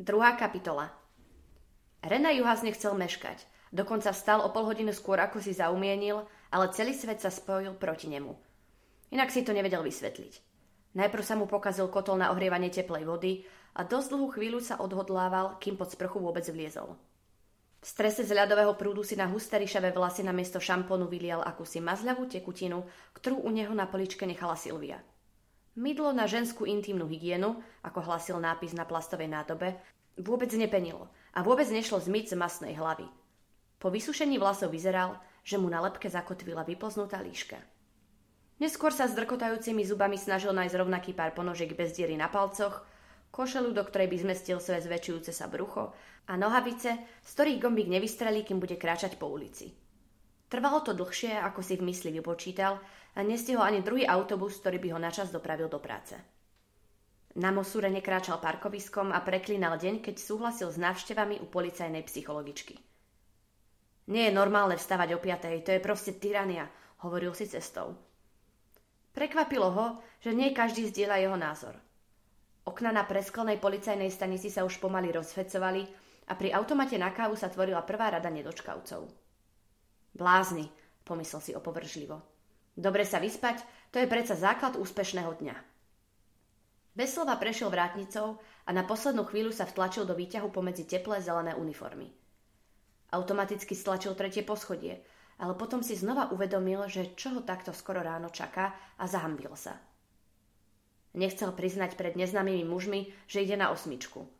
Druhá 0.00 0.32
kapitola 0.36 0.92
Rena 2.00 2.32
Juhas 2.32 2.64
nechcel 2.64 2.96
meškať. 2.96 3.44
Dokonca 3.70 4.10
vstal 4.10 4.42
o 4.42 4.50
pol 4.50 4.66
hodinu 4.66 4.90
skôr, 4.90 5.22
ako 5.22 5.38
si 5.38 5.54
zaumienil, 5.54 6.26
ale 6.50 6.74
celý 6.74 6.90
svet 6.90 7.22
sa 7.22 7.30
spojil 7.30 7.78
proti 7.78 8.10
nemu. 8.10 8.34
Inak 9.14 9.30
si 9.30 9.46
to 9.46 9.54
nevedel 9.54 9.86
vysvetliť. 9.86 10.42
Najprv 10.98 11.22
sa 11.22 11.38
mu 11.38 11.46
pokazil 11.46 11.86
kotol 11.86 12.18
na 12.18 12.34
ohrievanie 12.34 12.66
teplej 12.66 13.06
vody 13.06 13.46
a 13.78 13.86
dosť 13.86 14.10
dlhú 14.10 14.26
chvíľu 14.34 14.58
sa 14.58 14.82
odhodlával, 14.82 15.62
kým 15.62 15.78
pod 15.78 15.94
sprchu 15.94 16.18
vôbec 16.18 16.42
vliezol. 16.50 16.98
V 17.80 17.86
strese 17.86 18.26
z 18.26 18.34
ľadového 18.34 18.74
prúdu 18.74 19.06
si 19.06 19.14
na 19.14 19.30
husté 19.30 19.56
ryšavé 19.62 19.94
vlasy 19.94 20.26
na 20.26 20.34
miesto 20.34 20.60
šampónu 20.60 21.06
vylial 21.06 21.40
akúsi 21.40 21.78
mazľavú 21.78 22.26
tekutinu, 22.26 22.84
ktorú 23.16 23.40
u 23.40 23.50
neho 23.54 23.72
na 23.72 23.86
poličke 23.86 24.26
nechala 24.26 24.58
Silvia. 24.58 25.00
Mydlo 25.78 26.10
na 26.10 26.26
ženskú 26.26 26.66
intimnú 26.66 27.06
hygienu, 27.06 27.62
ako 27.86 28.02
hlasil 28.02 28.36
nápis 28.42 28.74
na 28.74 28.82
plastovej 28.82 29.30
nádobe, 29.30 29.78
vôbec 30.18 30.50
nepenilo 30.58 31.08
a 31.32 31.40
vôbec 31.46 31.70
nešlo 31.70 32.02
zmyť 32.02 32.34
z 32.34 32.36
masnej 32.36 32.74
hlavy. 32.74 33.06
Po 33.80 33.88
vysušení 33.88 34.36
vlasov 34.36 34.76
vyzeral, 34.76 35.16
že 35.40 35.56
mu 35.56 35.72
na 35.72 35.80
lepke 35.80 36.12
zakotvila 36.12 36.68
vypoznutá 36.68 37.16
líška. 37.24 37.56
Neskôr 38.60 38.92
sa 38.92 39.08
s 39.08 39.16
drkotajúcimi 39.16 39.88
zubami 39.88 40.20
snažil 40.20 40.52
nájsť 40.52 40.76
rovnaký 40.84 41.16
pár 41.16 41.32
ponožiek 41.32 41.72
bez 41.72 41.96
diery 41.96 42.12
na 42.12 42.28
palcoch, 42.28 42.84
košelu, 43.32 43.72
do 43.72 43.80
ktorej 43.80 44.12
by 44.12 44.16
zmestil 44.20 44.60
svoje 44.60 44.84
zväčšujúce 44.84 45.32
sa 45.32 45.48
brucho 45.48 45.96
a 46.28 46.36
nohavice, 46.36 46.92
z 47.24 47.30
ktorých 47.32 47.56
gombík 47.56 47.88
nevystrelí, 47.88 48.44
kým 48.44 48.60
bude 48.60 48.76
kráčať 48.76 49.16
po 49.16 49.32
ulici. 49.32 49.72
Trvalo 50.52 50.84
to 50.84 50.92
dlhšie, 50.92 51.40
ako 51.40 51.64
si 51.64 51.80
v 51.80 51.88
mysli 51.88 52.12
vypočítal 52.12 52.76
a 53.16 53.24
nestihol 53.24 53.64
ani 53.64 53.80
druhý 53.80 54.04
autobus, 54.04 54.60
ktorý 54.60 54.76
by 54.76 54.88
ho 54.92 55.00
načas 55.00 55.32
dopravil 55.32 55.72
do 55.72 55.80
práce. 55.80 56.20
Na 57.40 57.54
Mosúre 57.54 57.88
nekráčal 57.88 58.42
parkoviskom 58.42 59.14
a 59.14 59.24
preklínal 59.24 59.80
deň, 59.80 60.04
keď 60.04 60.20
súhlasil 60.20 60.68
s 60.68 60.76
návštevami 60.76 61.40
u 61.40 61.46
policajnej 61.48 62.04
psychologičky. 62.04 62.89
Nie 64.08 64.30
je 64.30 64.38
normálne 64.38 64.80
vstávať 64.80 65.18
o 65.18 65.22
piatej, 65.22 65.66
to 65.66 65.76
je 65.76 65.84
proste 65.84 66.16
tyrania, 66.16 66.70
hovoril 67.04 67.36
si 67.36 67.44
cestou. 67.50 67.98
Prekvapilo 69.12 69.68
ho, 69.74 69.86
že 70.22 70.32
nie 70.32 70.54
každý 70.54 70.86
zdieľa 70.88 71.16
jeho 71.20 71.36
názor. 71.36 71.74
Okna 72.64 72.94
na 72.94 73.02
presklnej 73.02 73.58
policajnej 73.58 74.12
stanici 74.12 74.52
sa 74.52 74.62
už 74.62 74.78
pomaly 74.78 75.10
rozfecovali 75.10 75.82
a 76.30 76.38
pri 76.38 76.54
automate 76.54 76.94
na 76.94 77.10
kávu 77.10 77.34
sa 77.34 77.50
tvorila 77.50 77.82
prvá 77.82 78.14
rada 78.14 78.30
nedočkavcov. 78.30 79.10
Blázni, 80.14 80.70
pomyslel 81.02 81.40
si 81.42 81.52
opovržlivo. 81.56 82.22
Dobre 82.76 83.02
sa 83.02 83.18
vyspať, 83.18 83.64
to 83.90 83.98
je 83.98 84.06
predsa 84.06 84.38
základ 84.38 84.78
úspešného 84.78 85.32
dňa. 85.42 85.56
Bez 86.94 87.14
slova 87.14 87.34
prešiel 87.38 87.70
vrátnicou 87.70 88.38
a 88.66 88.70
na 88.70 88.86
poslednú 88.86 89.26
chvíľu 89.26 89.50
sa 89.50 89.66
vtlačil 89.66 90.06
do 90.06 90.14
výťahu 90.14 90.50
pomedzi 90.54 90.86
teplé 90.86 91.18
zelené 91.22 91.56
uniformy. 91.58 92.10
Automaticky 93.10 93.74
stlačil 93.74 94.14
tretie 94.14 94.46
poschodie, 94.46 95.02
ale 95.42 95.58
potom 95.58 95.82
si 95.82 95.98
znova 95.98 96.30
uvedomil, 96.30 96.86
že 96.86 97.14
čo 97.18 97.34
ho 97.34 97.40
takto 97.42 97.74
skoro 97.74 98.02
ráno 98.02 98.30
čaká 98.30 98.74
a 98.98 99.04
zahambil 99.10 99.54
sa. 99.58 99.78
Nechcel 101.14 101.50
priznať 101.50 101.98
pred 101.98 102.14
neznámymi 102.14 102.62
mužmi, 102.62 103.10
že 103.26 103.42
ide 103.42 103.58
na 103.58 103.74
osmičku. 103.74 104.30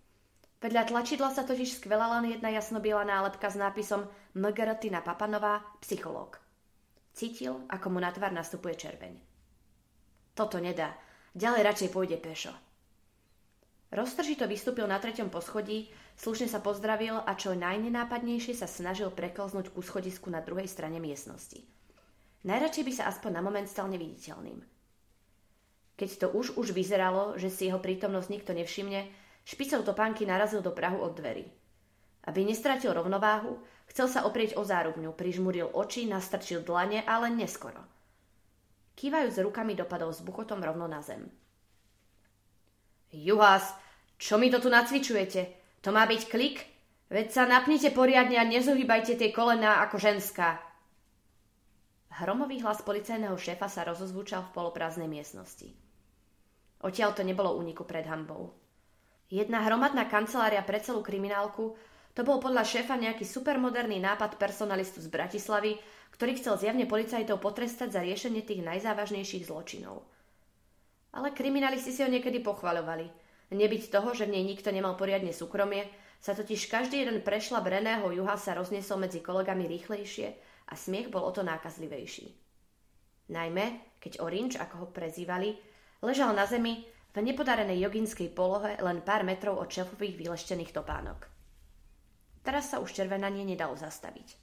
Vedľa 0.62 0.86
tlačidla 0.86 1.34
sa 1.34 1.42
totiž 1.42 1.82
skvela 1.82 2.20
len 2.20 2.36
jedna 2.36 2.52
jasnobiela 2.52 3.02
nálepka 3.02 3.50
s 3.50 3.58
nápisom 3.58 4.06
Mgaratina 4.38 5.02
Papanová, 5.02 5.66
psychológ. 5.82 6.38
Cítil, 7.10 7.66
ako 7.66 7.86
mu 7.90 7.98
na 7.98 8.14
tvár 8.14 8.30
nastupuje 8.30 8.78
červeň. 8.78 9.18
Toto 10.36 10.62
nedá, 10.62 10.94
Ďalej 11.30 11.62
radšej 11.62 11.90
pôjde 11.94 12.18
pešo. 12.18 12.50
Roztržito 13.94 14.50
vystúpil 14.50 14.86
na 14.90 14.98
treťom 14.98 15.30
poschodí, 15.30 15.86
slušne 16.20 16.52
sa 16.52 16.60
pozdravil 16.60 17.16
a 17.16 17.32
čo 17.32 17.56
najnenápadnejšie 17.56 18.52
sa 18.52 18.68
snažil 18.68 19.08
preklznúť 19.08 19.72
ku 19.72 19.80
schodisku 19.80 20.28
na 20.28 20.44
druhej 20.44 20.68
strane 20.68 21.00
miestnosti. 21.00 21.64
Najradšej 22.44 22.84
by 22.84 22.92
sa 22.92 23.08
aspoň 23.08 23.40
na 23.40 23.42
moment 23.44 23.64
stal 23.64 23.88
neviditeľným. 23.88 24.60
Keď 25.96 26.10
to 26.20 26.26
už 26.36 26.60
už 26.60 26.76
vyzeralo, 26.76 27.40
že 27.40 27.48
si 27.48 27.68
jeho 27.68 27.80
prítomnosť 27.80 28.28
nikto 28.28 28.52
nevšimne, 28.52 29.08
špicou 29.48 29.80
topánky 29.80 30.28
narazil 30.28 30.60
do 30.60 30.72
prahu 30.72 31.00
od 31.00 31.16
dverí. 31.16 31.48
Aby 32.28 32.44
nestratil 32.44 32.92
rovnováhu, 32.92 33.60
chcel 33.88 34.08
sa 34.08 34.28
oprieť 34.28 34.60
o 34.60 34.64
zárubňu, 34.64 35.16
prižmuril 35.16 35.72
oči, 35.72 36.04
nastrčil 36.04 36.60
dlane, 36.60 37.04
ale 37.04 37.32
neskoro– 37.32 37.80
Kývajúc 39.00 39.40
rukami 39.40 39.72
dopadol 39.72 40.12
s 40.12 40.20
buchotom 40.20 40.60
rovno 40.60 40.84
na 40.84 41.00
zem. 41.00 41.24
Juhás, 43.08 43.72
čo 44.20 44.36
mi 44.36 44.52
to 44.52 44.60
tu 44.60 44.68
nacvičujete? 44.68 45.59
To 45.80 45.90
má 45.90 46.04
byť 46.04 46.22
klik? 46.28 46.64
Veď 47.10 47.26
sa 47.34 47.42
napnite 47.48 47.90
poriadne 47.90 48.38
a 48.38 48.46
nezohýbajte 48.46 49.18
tie 49.18 49.34
kolená 49.34 49.82
ako 49.82 49.98
ženská. 49.98 50.62
Hromový 52.20 52.60
hlas 52.62 52.84
policajného 52.84 53.34
šéfa 53.34 53.66
sa 53.66 53.82
rozozvučal 53.88 54.46
v 54.46 54.54
poloprázdnej 54.54 55.08
miestnosti. 55.08 55.72
Odtiaľ 56.84 57.16
to 57.16 57.24
nebolo 57.24 57.56
úniku 57.56 57.88
pred 57.88 58.04
hambou. 58.04 58.52
Jedna 59.30 59.62
hromadná 59.62 60.10
kancelária 60.10 60.60
pre 60.66 60.82
celú 60.82 61.00
kriminálku 61.06 61.78
to 62.12 62.26
bol 62.26 62.42
podľa 62.42 62.66
šéfa 62.66 62.98
nejaký 62.98 63.22
supermoderný 63.22 64.02
nápad 64.02 64.36
personalistu 64.36 64.98
z 64.98 65.06
Bratislavy, 65.06 65.78
ktorý 66.10 66.34
chcel 66.36 66.58
zjavne 66.58 66.84
policajtov 66.90 67.38
potrestať 67.38 67.94
za 67.94 68.00
riešenie 68.02 68.42
tých 68.42 68.66
najzávažnejších 68.66 69.46
zločinov. 69.46 70.02
Ale 71.14 71.30
kriminalisti 71.30 71.94
si 71.94 72.02
ho 72.02 72.10
niekedy 72.10 72.42
pochvaľovali. 72.42 73.06
Nebyť 73.50 73.90
toho, 73.90 74.14
že 74.14 74.30
v 74.30 74.38
nej 74.38 74.44
nikto 74.46 74.70
nemal 74.70 74.94
poriadne 74.94 75.34
súkromie, 75.34 75.90
sa 76.22 76.36
totiž 76.36 76.70
každý 76.70 77.02
jeden 77.02 77.24
prešla 77.24 77.64
breného 77.64 78.14
juha 78.14 78.38
sa 78.38 78.54
rozniesol 78.54 79.02
medzi 79.02 79.18
kolegami 79.24 79.66
rýchlejšie 79.66 80.28
a 80.70 80.74
smiech 80.78 81.10
bol 81.10 81.26
o 81.26 81.32
to 81.34 81.42
nákazlivejší. 81.42 82.30
Najmä, 83.30 83.98
keď 83.98 84.22
Orange, 84.22 84.58
ako 84.60 84.74
ho 84.84 84.86
prezývali, 84.94 85.58
ležal 86.04 86.30
na 86.36 86.46
zemi 86.46 86.86
v 87.10 87.18
nepodarenej 87.18 87.82
joginskej 87.82 88.30
polohe 88.30 88.78
len 88.78 89.02
pár 89.02 89.26
metrov 89.26 89.58
od 89.58 89.66
šelfových 89.66 90.14
vyleštených 90.14 90.70
topánok. 90.70 91.26
Teraz 92.46 92.70
sa 92.70 92.78
už 92.78 92.94
červenanie 92.94 93.42
nedalo 93.42 93.74
zastaviť. 93.74 94.38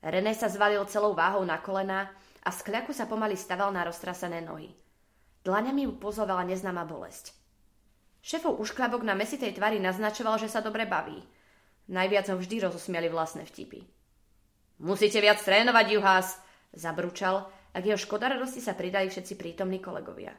René 0.00 0.32
sa 0.32 0.48
zvalil 0.48 0.80
celou 0.88 1.12
váhou 1.12 1.44
na 1.44 1.60
kolena 1.60 2.12
a 2.44 2.48
z 2.52 2.60
kľaku 2.64 2.92
sa 2.92 3.04
pomaly 3.04 3.36
staval 3.36 3.72
na 3.72 3.84
roztrasené 3.84 4.40
nohy. 4.40 4.72
Dlaňami 5.44 5.88
mu 5.88 5.94
pozovala 5.96 6.44
neznáma 6.44 6.84
bolesť. 6.84 7.39
Šefov 8.20 8.60
ušklabok 8.60 9.00
na 9.00 9.16
mesitej 9.16 9.56
tvári 9.56 9.80
naznačoval, 9.80 10.36
že 10.36 10.52
sa 10.52 10.60
dobre 10.60 10.84
baví. 10.84 11.16
Najviac 11.88 12.28
ho 12.30 12.36
vždy 12.36 12.68
rozosmiali 12.68 13.08
vlastné 13.08 13.48
vtipy. 13.48 13.82
Musíte 14.80 15.20
viac 15.20 15.40
trénovať, 15.40 15.86
Juhás, 15.92 16.40
zabručal, 16.72 17.48
ak 17.76 17.82
jeho 17.84 17.98
škoda 17.98 18.32
radosti 18.32 18.60
sa 18.64 18.76
pridali 18.76 19.08
všetci 19.12 19.34
prítomní 19.36 19.80
kolegovia. 19.80 20.32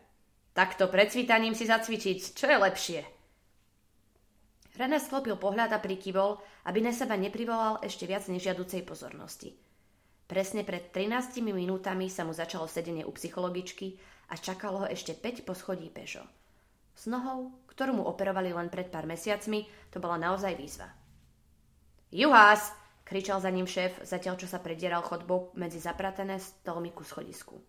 Takto 0.52 0.92
pred 0.92 1.08
cvitaním 1.08 1.56
si 1.56 1.64
zacvičiť, 1.64 2.36
čo 2.36 2.46
je 2.50 2.58
lepšie? 2.58 3.00
René 4.76 4.98
sklopil 5.00 5.36
pohľad 5.36 5.76
a 5.76 5.84
prikyvol, 5.84 6.40
aby 6.68 6.80
na 6.80 6.96
seba 6.96 7.20
neprivolal 7.20 7.84
ešte 7.84 8.08
viac 8.08 8.26
nežiaducej 8.28 8.88
pozornosti. 8.88 9.56
Presne 10.32 10.64
pred 10.64 10.96
13 10.96 11.44
minútami 11.44 12.08
sa 12.08 12.24
mu 12.24 12.32
začalo 12.32 12.64
sedenie 12.64 13.04
u 13.04 13.12
psychologičky 13.12 14.00
a 14.32 14.40
čakalo 14.40 14.84
ho 14.84 14.88
ešte 14.88 15.12
5 15.12 15.44
poschodí 15.44 15.92
pešo. 15.92 16.24
S 17.02 17.10
nohou, 17.10 17.50
ktorú 17.66 17.98
mu 17.98 18.04
operovali 18.06 18.54
len 18.54 18.70
pred 18.70 18.94
pár 18.94 19.10
mesiacmi, 19.10 19.66
to 19.90 19.98
bola 19.98 20.22
naozaj 20.22 20.54
výzva. 20.54 20.94
Juhás! 22.14 22.78
kričal 23.02 23.42
za 23.42 23.50
ním 23.50 23.68
šéf, 23.68 24.06
zatiaľ 24.06 24.40
čo 24.40 24.48
sa 24.48 24.64
predieral 24.64 25.04
chodbou 25.04 25.52
medzi 25.60 25.82
zapratené 25.84 26.40
stolmi 26.40 26.96
ku 26.96 27.04
schodisku. 27.04 27.60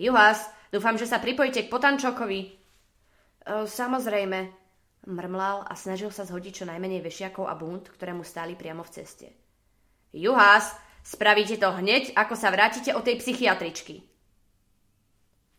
Juhás, 0.00 0.48
dúfam, 0.72 0.96
že 0.96 1.04
sa 1.04 1.20
pripojíte 1.20 1.66
k 1.66 1.72
potančokovi. 1.74 2.40
E, 2.40 2.48
samozrejme, 3.68 4.38
Mrmlal 5.04 5.68
a 5.68 5.76
snažil 5.76 6.08
sa 6.08 6.24
zhodiť 6.24 6.64
čo 6.64 6.64
najmenej 6.64 7.04
vešiakov 7.04 7.44
a 7.44 7.52
bunt, 7.52 7.92
ktoré 7.92 8.16
mu 8.16 8.24
stáli 8.24 8.56
priamo 8.56 8.80
v 8.80 8.94
ceste. 8.96 9.28
Juhás, 10.16 10.72
spravíte 11.04 11.60
to 11.60 11.68
hneď, 11.68 12.16
ako 12.16 12.32
sa 12.32 12.48
vrátite 12.48 12.96
od 12.96 13.04
tej 13.04 13.20
psychiatričky. 13.20 14.00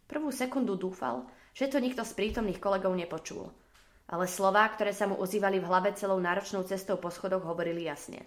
Prvú 0.10 0.34
sekundu 0.34 0.74
dúfal, 0.74 1.30
že 1.56 1.72
to 1.72 1.80
nikto 1.80 2.04
z 2.04 2.12
prítomných 2.12 2.60
kolegov 2.60 2.92
nepočul. 2.92 3.48
Ale 4.12 4.28
slová, 4.28 4.68
ktoré 4.70 4.92
sa 4.92 5.08
mu 5.08 5.16
ozývali 5.18 5.58
v 5.58 5.66
hlave 5.72 5.96
celou 5.96 6.20
náročnou 6.20 6.68
cestou 6.68 7.00
po 7.00 7.10
schodoch, 7.10 7.42
hovorili 7.48 7.88
jasne. 7.88 8.22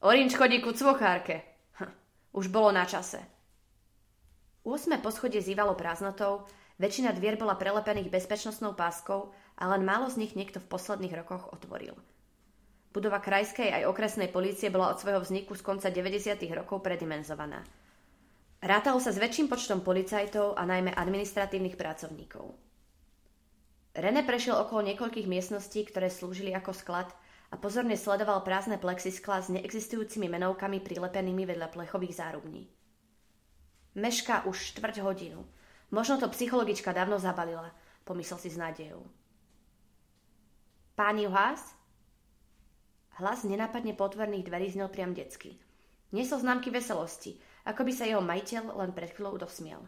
Orinč 0.00 0.38
chodí 0.38 0.62
ku 0.62 0.70
cvochárke. 0.72 1.42
Hm, 1.82 1.92
už 2.38 2.46
bolo 2.48 2.70
na 2.70 2.86
čase. 2.86 3.20
Úsme 4.62 5.02
poschodie 5.02 5.42
zývalo 5.42 5.74
prázdnotou, 5.74 6.46
väčšina 6.78 7.12
dvier 7.12 7.36
bola 7.36 7.58
prelepených 7.58 8.10
bezpečnostnou 8.10 8.74
páskou 8.74 9.34
a 9.58 9.68
len 9.74 9.82
málo 9.82 10.06
z 10.08 10.22
nich 10.22 10.32
niekto 10.38 10.62
v 10.62 10.70
posledných 10.70 11.14
rokoch 11.22 11.52
otvoril. 11.52 11.94
Budova 12.96 13.20
krajskej 13.20 13.76
aj 13.76 13.92
okresnej 13.92 14.32
polície 14.32 14.72
bola 14.72 14.88
od 14.88 14.96
svojho 14.96 15.20
vzniku 15.20 15.52
z 15.52 15.62
konca 15.62 15.92
90. 15.92 16.32
rokov 16.56 16.80
predimenzovaná. 16.80 17.60
Rátalo 18.64 18.96
sa 18.98 19.12
s 19.12 19.20
väčším 19.20 19.52
počtom 19.52 19.84
policajtov 19.84 20.56
a 20.56 20.64
najmä 20.64 20.96
administratívnych 20.96 21.76
pracovníkov. 21.76 22.56
René 23.96 24.20
prešiel 24.24 24.56
okolo 24.60 24.84
niekoľkých 24.92 25.28
miestností, 25.28 25.84
ktoré 25.88 26.12
slúžili 26.12 26.52
ako 26.52 26.72
sklad 26.76 27.08
a 27.52 27.56
pozorne 27.56 27.96
sledoval 27.96 28.44
prázdne 28.44 28.76
plexiskla 28.76 29.40
s 29.40 29.48
neexistujúcimi 29.52 30.28
menovkami 30.28 30.84
prilepenými 30.84 31.48
vedľa 31.48 31.68
plechových 31.72 32.16
zárubní. 32.20 32.68
Meška 33.96 34.44
už 34.44 34.76
štvrť 34.76 35.00
hodinu. 35.00 35.40
Možno 35.88 36.20
to 36.20 36.28
psychologička 36.28 36.92
dávno 36.92 37.16
zabalila, 37.16 37.72
pomyslel 38.04 38.36
si 38.36 38.52
s 38.52 38.60
nádejou. 38.60 39.00
Pán 40.92 41.16
Juhás? 41.16 41.76
Hlas 43.16 43.48
nenápadne 43.48 43.96
potvorných 43.96 44.44
dverí 44.44 44.76
znel 44.76 44.92
priam 44.92 45.16
detsky. 45.16 45.56
Nesol 46.12 46.44
známky 46.44 46.68
veselosti, 46.68 47.40
ako 47.66 47.82
by 47.82 47.92
sa 47.92 48.06
jeho 48.06 48.22
majiteľ 48.22 48.78
len 48.78 48.94
pred 48.94 49.10
chvíľou 49.10 49.42
dosmiel. 49.42 49.82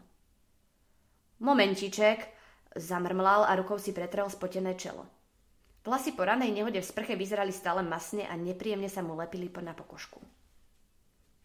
Momentiček, 1.39 2.27
zamrmlal 2.75 3.47
a 3.47 3.55
rukou 3.55 3.79
si 3.79 3.95
pretrel 3.95 4.27
spotené 4.27 4.75
čelo. 4.75 5.07
Vlasy 5.87 6.11
po 6.11 6.27
ranej 6.27 6.51
nehode 6.51 6.83
v 6.83 6.89
sprche 6.91 7.15
vyzerali 7.15 7.55
stále 7.55 7.79
masne 7.81 8.27
a 8.27 8.35
nepríjemne 8.35 8.91
sa 8.91 8.99
mu 8.99 9.15
lepili 9.15 9.47
na 9.63 9.71
pokožku. 9.71 10.19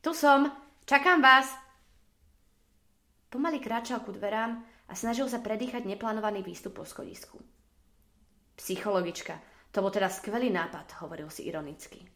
Tu 0.03 0.11
som, 0.13 0.51
čakám 0.85 1.23
vás, 1.23 1.49
Pomaly 3.35 3.59
kráčal 3.59 3.99
ku 4.07 4.15
dverám 4.15 4.63
a 4.87 4.95
snažil 4.95 5.27
sa 5.27 5.43
predýchať 5.43 5.83
neplánovaný 5.83 6.47
výstup 6.47 6.79
po 6.79 6.87
schodisku. 6.87 7.43
Psychologička, 8.55 9.43
to 9.75 9.83
bol 9.83 9.91
teda 9.91 10.07
skvelý 10.07 10.55
nápad, 10.55 11.03
hovoril 11.03 11.27
si 11.35 11.51
ironicky. 11.51 12.14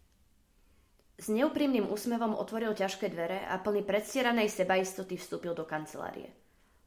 S 1.18 1.26
neúprimným 1.26 1.90
úsmevom 1.90 2.38
otvoril 2.38 2.78
ťažké 2.78 3.10
dvere 3.10 3.42
a 3.42 3.58
plný 3.58 3.82
predstieranej 3.82 4.54
sebaistoty 4.54 5.18
vstúpil 5.18 5.50
do 5.50 5.66
kancelárie. 5.66 6.30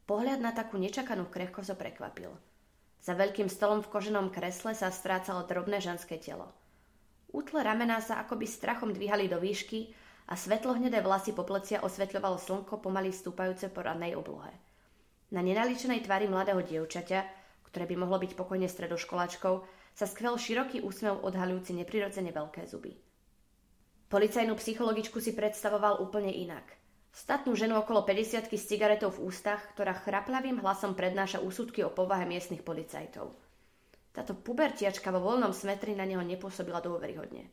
Pohľad 0.08 0.40
na 0.40 0.56
takú 0.56 0.80
nečakanú 0.80 1.28
krehkosť 1.28 1.76
ho 1.76 1.78
prekvapil. 1.78 2.32
Za 3.04 3.12
veľkým 3.20 3.52
stolom 3.52 3.84
v 3.84 3.92
koženom 3.92 4.32
kresle 4.32 4.72
sa 4.72 4.88
strácalo 4.88 5.44
drobné 5.44 5.84
ženské 5.84 6.16
telo. 6.16 6.48
Útle 7.36 7.60
ramená 7.60 8.00
sa 8.00 8.24
akoby 8.24 8.48
strachom 8.48 8.96
dvíhali 8.96 9.28
do 9.28 9.36
výšky 9.36 9.92
a 10.32 10.40
svetlohnedé 10.40 11.04
vlasy 11.04 11.36
po 11.36 11.44
plecia 11.44 11.84
osvetľovalo 11.84 12.40
slnko 12.40 12.80
pomaly 12.80 13.12
vstúpajúce 13.12 13.68
po 13.68 13.84
radnej 13.84 14.16
oblohe. 14.16 14.56
Na 15.36 15.44
nenaličenej 15.44 16.08
tvári 16.08 16.32
mladého 16.32 16.64
dievčaťa, 16.64 17.20
ktoré 17.68 17.84
by 17.84 17.96
mohlo 18.00 18.16
byť 18.16 18.32
pokojne 18.40 18.72
stredoškoláčkou, 18.72 19.56
sa 19.92 20.06
skvel 20.08 20.40
široký 20.40 20.80
úsmev 20.88 21.20
odhalujúci 21.20 21.76
neprirodzene 21.76 22.32
veľké 22.32 22.64
zuby. 22.64 23.11
Policajnú 24.12 24.60
psychologičku 24.60 25.24
si 25.24 25.32
predstavoval 25.32 26.04
úplne 26.04 26.36
inak. 26.36 26.68
Statnú 27.16 27.56
ženu 27.56 27.80
okolo 27.80 28.04
50 28.04 28.52
s 28.52 28.68
cigaretou 28.68 29.08
v 29.08 29.24
ústach, 29.24 29.72
ktorá 29.72 29.96
chraplavým 29.96 30.60
hlasom 30.60 31.00
prednáša 31.00 31.40
úsudky 31.40 31.80
o 31.88 31.96
povahe 31.96 32.28
miestnych 32.28 32.60
policajtov. 32.60 33.32
Táto 34.12 34.36
pubertiačka 34.36 35.16
vo 35.16 35.24
voľnom 35.24 35.56
smetri 35.56 35.96
na 35.96 36.04
neho 36.04 36.20
nepôsobila 36.28 36.84
dôveryhodne. 36.84 37.48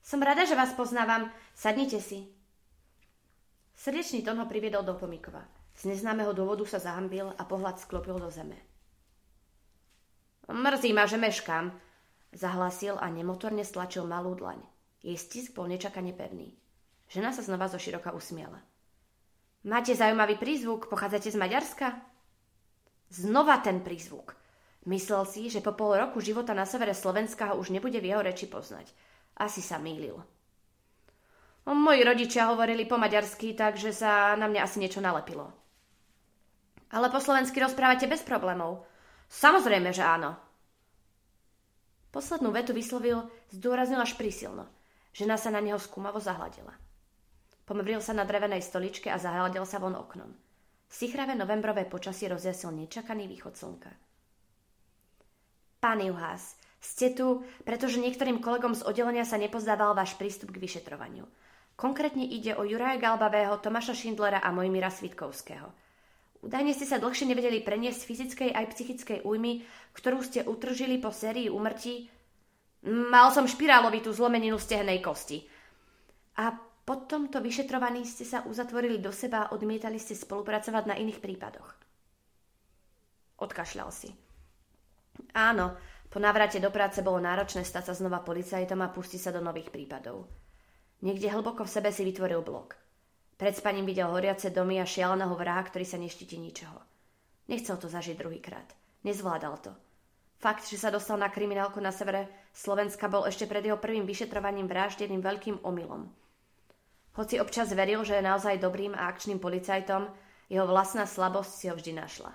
Som 0.00 0.24
rada, 0.24 0.48
že 0.48 0.56
vás 0.56 0.72
poznávam. 0.72 1.28
Sadnite 1.52 2.00
si. 2.00 2.32
Srdečný 3.76 4.24
tón 4.24 4.40
ho 4.40 4.48
priviedol 4.48 4.80
do 4.80 4.96
pomikova. 4.96 5.44
Z 5.76 5.92
neznámeho 5.92 6.32
dôvodu 6.32 6.64
sa 6.64 6.80
zahambil 6.80 7.36
a 7.36 7.42
pohľad 7.44 7.84
sklopil 7.84 8.16
do 8.16 8.32
zeme. 8.32 8.56
Mrzí 10.48 10.96
ma, 10.96 11.04
že 11.04 11.20
meškám, 11.20 11.68
zahlasil 12.32 12.96
a 12.96 13.12
nemotorne 13.12 13.60
stlačil 13.60 14.08
malú 14.08 14.32
dlaň. 14.32 14.71
Jej 15.02 15.18
stisk 15.18 15.58
bol 15.58 15.66
nečakane 15.66 16.14
pevný. 16.14 16.54
Žena 17.10 17.34
sa 17.34 17.42
znova 17.42 17.66
zo 17.66 17.76
široka 17.76 18.14
usmiala. 18.14 18.62
Máte 19.66 19.94
zaujímavý 19.94 20.38
prízvuk? 20.38 20.86
Pochádzate 20.90 21.30
z 21.30 21.38
Maďarska? 21.38 21.94
Znova 23.10 23.58
ten 23.62 23.82
prízvuk. 23.82 24.34
Myslel 24.86 25.22
si, 25.30 25.46
že 25.46 25.62
po 25.62 25.74
pol 25.74 25.94
roku 25.94 26.18
života 26.18 26.54
na 26.54 26.66
severe 26.66 26.94
Slovenska 26.94 27.52
ho 27.52 27.60
už 27.62 27.70
nebude 27.70 28.02
v 28.02 28.10
jeho 28.10 28.22
reči 28.22 28.50
poznať. 28.50 28.90
Asi 29.38 29.62
sa 29.62 29.78
mýlil. 29.78 30.18
Moji 31.62 32.02
rodičia 32.02 32.50
hovorili 32.50 32.82
po 32.90 32.98
maďarsky, 32.98 33.54
takže 33.54 33.94
sa 33.94 34.34
na 34.34 34.50
mňa 34.50 34.60
asi 34.66 34.82
niečo 34.82 34.98
nalepilo. 34.98 35.54
Ale 36.90 37.06
po 37.06 37.22
slovensky 37.22 37.62
rozprávate 37.62 38.10
bez 38.10 38.26
problémov. 38.26 38.82
Samozrejme, 39.30 39.94
že 39.94 40.02
áno. 40.02 40.34
Poslednú 42.10 42.50
vetu 42.50 42.74
vyslovil, 42.74 43.30
zdôraznil 43.54 44.02
až 44.02 44.18
prísilno. 44.18 44.66
Žena 45.12 45.36
sa 45.36 45.52
na 45.52 45.60
neho 45.60 45.76
skúmavo 45.76 46.20
zahladila. 46.20 46.72
Pomril 47.68 48.00
sa 48.00 48.16
na 48.16 48.24
drevenej 48.24 48.64
stoličke 48.64 49.12
a 49.12 49.20
zahľadil 49.20 49.64
sa 49.68 49.78
von 49.78 49.94
oknom. 49.94 50.32
Sichravé 50.92 51.32
novembrové 51.32 51.88
počasie 51.88 52.28
rozjasil 52.28 52.72
nečakaný 52.72 53.28
východ 53.28 53.56
slnka. 53.56 53.92
Pán 55.80 56.04
Juhás, 56.04 56.56
ste 56.82 57.14
tu, 57.14 57.46
pretože 57.62 58.02
niektorým 58.02 58.42
kolegom 58.42 58.74
z 58.74 58.82
oddelenia 58.82 59.22
sa 59.22 59.38
nepozdával 59.38 59.94
váš 59.94 60.18
prístup 60.18 60.50
k 60.50 60.60
vyšetrovaniu. 60.60 61.24
Konkrétne 61.78 62.26
ide 62.26 62.52
o 62.58 62.66
Juraja 62.66 63.00
Galbavého, 63.00 63.56
Tomáša 63.58 63.96
Šindlera 63.96 64.42
a 64.42 64.52
Mojmira 64.52 64.92
Svitkovského. 64.92 65.70
Údajne 66.42 66.74
ste 66.74 66.90
sa 66.90 66.98
dlhšie 66.98 67.30
nevedeli 67.30 67.62
preniesť 67.62 68.02
fyzickej 68.02 68.50
aj 68.50 68.74
psychickej 68.74 69.18
újmy, 69.22 69.62
ktorú 69.94 70.26
ste 70.26 70.42
utržili 70.42 70.98
po 70.98 71.14
sérii 71.14 71.46
úmrtí. 71.46 72.10
Mal 72.82 73.30
som 73.30 73.46
špirálovitú 73.46 74.10
zlomeninu 74.10 74.58
stehenej 74.58 74.98
kosti. 74.98 75.46
A 76.38 76.50
po 76.82 77.06
tomto 77.06 77.38
vyšetrovaní 77.38 78.02
ste 78.02 78.26
sa 78.26 78.42
uzatvorili 78.42 78.98
do 78.98 79.14
seba 79.14 79.46
a 79.46 79.50
odmietali 79.54 80.02
ste 80.02 80.18
spolupracovať 80.18 80.84
na 80.90 80.98
iných 80.98 81.22
prípadoch. 81.22 81.78
Odkašľal 83.38 83.90
si. 83.94 84.10
Áno, 85.38 85.78
po 86.10 86.18
návrate 86.18 86.58
do 86.58 86.74
práce 86.74 86.98
bolo 87.06 87.22
náročné 87.22 87.62
stať 87.62 87.92
sa 87.92 87.94
znova 87.94 88.20
policajtom 88.26 88.82
a 88.82 88.90
pustiť 88.90 89.20
sa 89.22 89.30
do 89.30 89.38
nových 89.38 89.70
prípadov. 89.70 90.26
Niekde 91.06 91.30
hlboko 91.30 91.62
v 91.62 91.72
sebe 91.72 91.90
si 91.94 92.02
vytvoril 92.02 92.42
blok. 92.42 92.74
Pred 93.38 93.58
spaním 93.58 93.86
videl 93.86 94.10
horiace 94.10 94.50
domy 94.50 94.78
a 94.82 94.86
šialeného 94.86 95.34
vraha, 95.34 95.66
ktorý 95.66 95.86
sa 95.86 95.98
neštíti 95.98 96.38
ničoho. 96.38 96.78
Nechcel 97.46 97.78
to 97.78 97.90
zažiť 97.90 98.18
druhýkrát. 98.18 98.68
Nezvládal 99.02 99.54
to. 99.62 99.72
Fakt, 100.42 100.66
že 100.66 100.74
sa 100.74 100.90
dostal 100.90 101.22
na 101.22 101.30
kriminálku 101.30 101.78
na 101.78 101.94
severe 101.94 102.26
Slovenska 102.50 103.06
bol 103.06 103.30
ešte 103.30 103.46
pred 103.46 103.62
jeho 103.62 103.78
prvým 103.78 104.02
vyšetrovaním 104.02 104.66
vražd 104.66 105.06
jedným 105.06 105.22
veľkým 105.22 105.62
omylom. 105.62 106.10
Hoci 107.14 107.38
občas 107.38 107.70
veril, 107.70 108.02
že 108.02 108.18
je 108.18 108.26
naozaj 108.26 108.58
dobrým 108.58 108.90
a 108.90 109.06
akčným 109.06 109.38
policajtom, 109.38 110.10
jeho 110.50 110.66
vlastná 110.66 111.06
slabosť 111.06 111.52
si 111.54 111.64
ho 111.70 111.78
vždy 111.78 111.94
našla. 111.94 112.34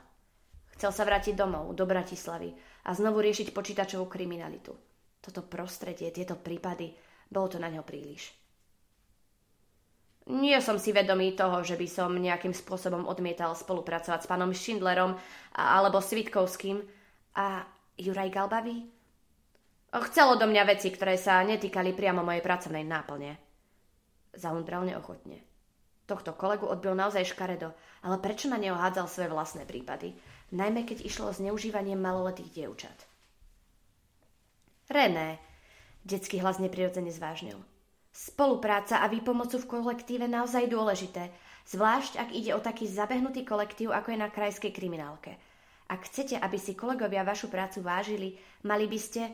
Chcel 0.79 0.91
sa 0.95 1.03
vrátiť 1.03 1.35
domov, 1.35 1.75
do 1.75 1.83
Bratislavy 1.83 2.55
a 2.87 2.95
znovu 2.95 3.19
riešiť 3.19 3.51
počítačovú 3.51 4.07
kriminalitu. 4.07 4.71
Toto 5.19 5.43
prostredie, 5.43 6.07
tieto 6.15 6.39
prípady, 6.39 6.95
bolo 7.27 7.51
to 7.51 7.57
na 7.59 7.67
ňo 7.67 7.83
príliš. 7.83 8.31
Nie 10.31 10.63
som 10.63 10.79
si 10.79 10.95
vedomý 10.95 11.35
toho, 11.35 11.59
že 11.59 11.75
by 11.75 11.87
som 11.91 12.15
nejakým 12.15 12.55
spôsobom 12.55 13.03
odmietal 13.03 13.51
spolupracovať 13.51 14.23
s 14.23 14.29
pánom 14.31 14.55
Schindlerom 14.55 15.19
alebo 15.51 15.99
Svitkovským 15.99 16.83
a 17.35 17.67
Juraj 17.97 18.29
Galbavý. 18.29 18.85
Chcelo 19.91 20.37
do 20.37 20.45
mňa 20.45 20.63
veci, 20.69 20.93
ktoré 20.93 21.17
sa 21.17 21.41
netýkali 21.41 21.97
priamo 21.97 22.21
mojej 22.21 22.45
pracovnej 22.45 22.85
náplne. 22.85 23.35
Zaumbral 24.37 24.85
neochotne. 24.85 25.41
Tohto 26.07 26.37
kolegu 26.37 26.69
odbil 26.69 26.95
naozaj 26.95 27.27
škaredo, 27.33 27.73
ale 28.05 28.21
prečo 28.21 28.47
na 28.47 28.55
neho 28.55 28.77
hádzal 28.77 29.09
svoje 29.09 29.33
vlastné 29.33 29.67
prípady? 29.67 30.15
najmä 30.51 30.87
keď 30.87 31.03
išlo 31.03 31.31
o 31.31 31.35
zneužívanie 31.35 31.99
maloletých 31.99 32.53
dievčat. 32.55 32.97
René, 34.87 35.43
detský 36.07 36.39
hlas 36.39 36.63
neprirodzene 36.63 37.11
zvážnil. 37.11 37.59
Spolupráca 38.15 39.03
a 39.03 39.11
výpomocu 39.11 39.59
v 39.59 39.69
kolektíve 39.77 40.25
naozaj 40.31 40.71
dôležité, 40.71 41.29
zvlášť 41.67 42.17
ak 42.17 42.29
ide 42.31 42.55
o 42.55 42.63
taký 42.63 42.87
zabehnutý 42.87 43.43
kolektív, 43.43 43.91
ako 43.91 44.15
je 44.15 44.23
na 44.23 44.31
krajskej 44.31 44.71
kriminálke. 44.71 45.35
Ak 45.87 46.11
chcete, 46.11 46.35
aby 46.35 46.59
si 46.59 46.75
kolegovia 46.75 47.23
vašu 47.23 47.47
prácu 47.47 47.79
vážili, 47.79 48.35
mali 48.67 48.87
by 48.91 48.99
ste... 48.99 49.31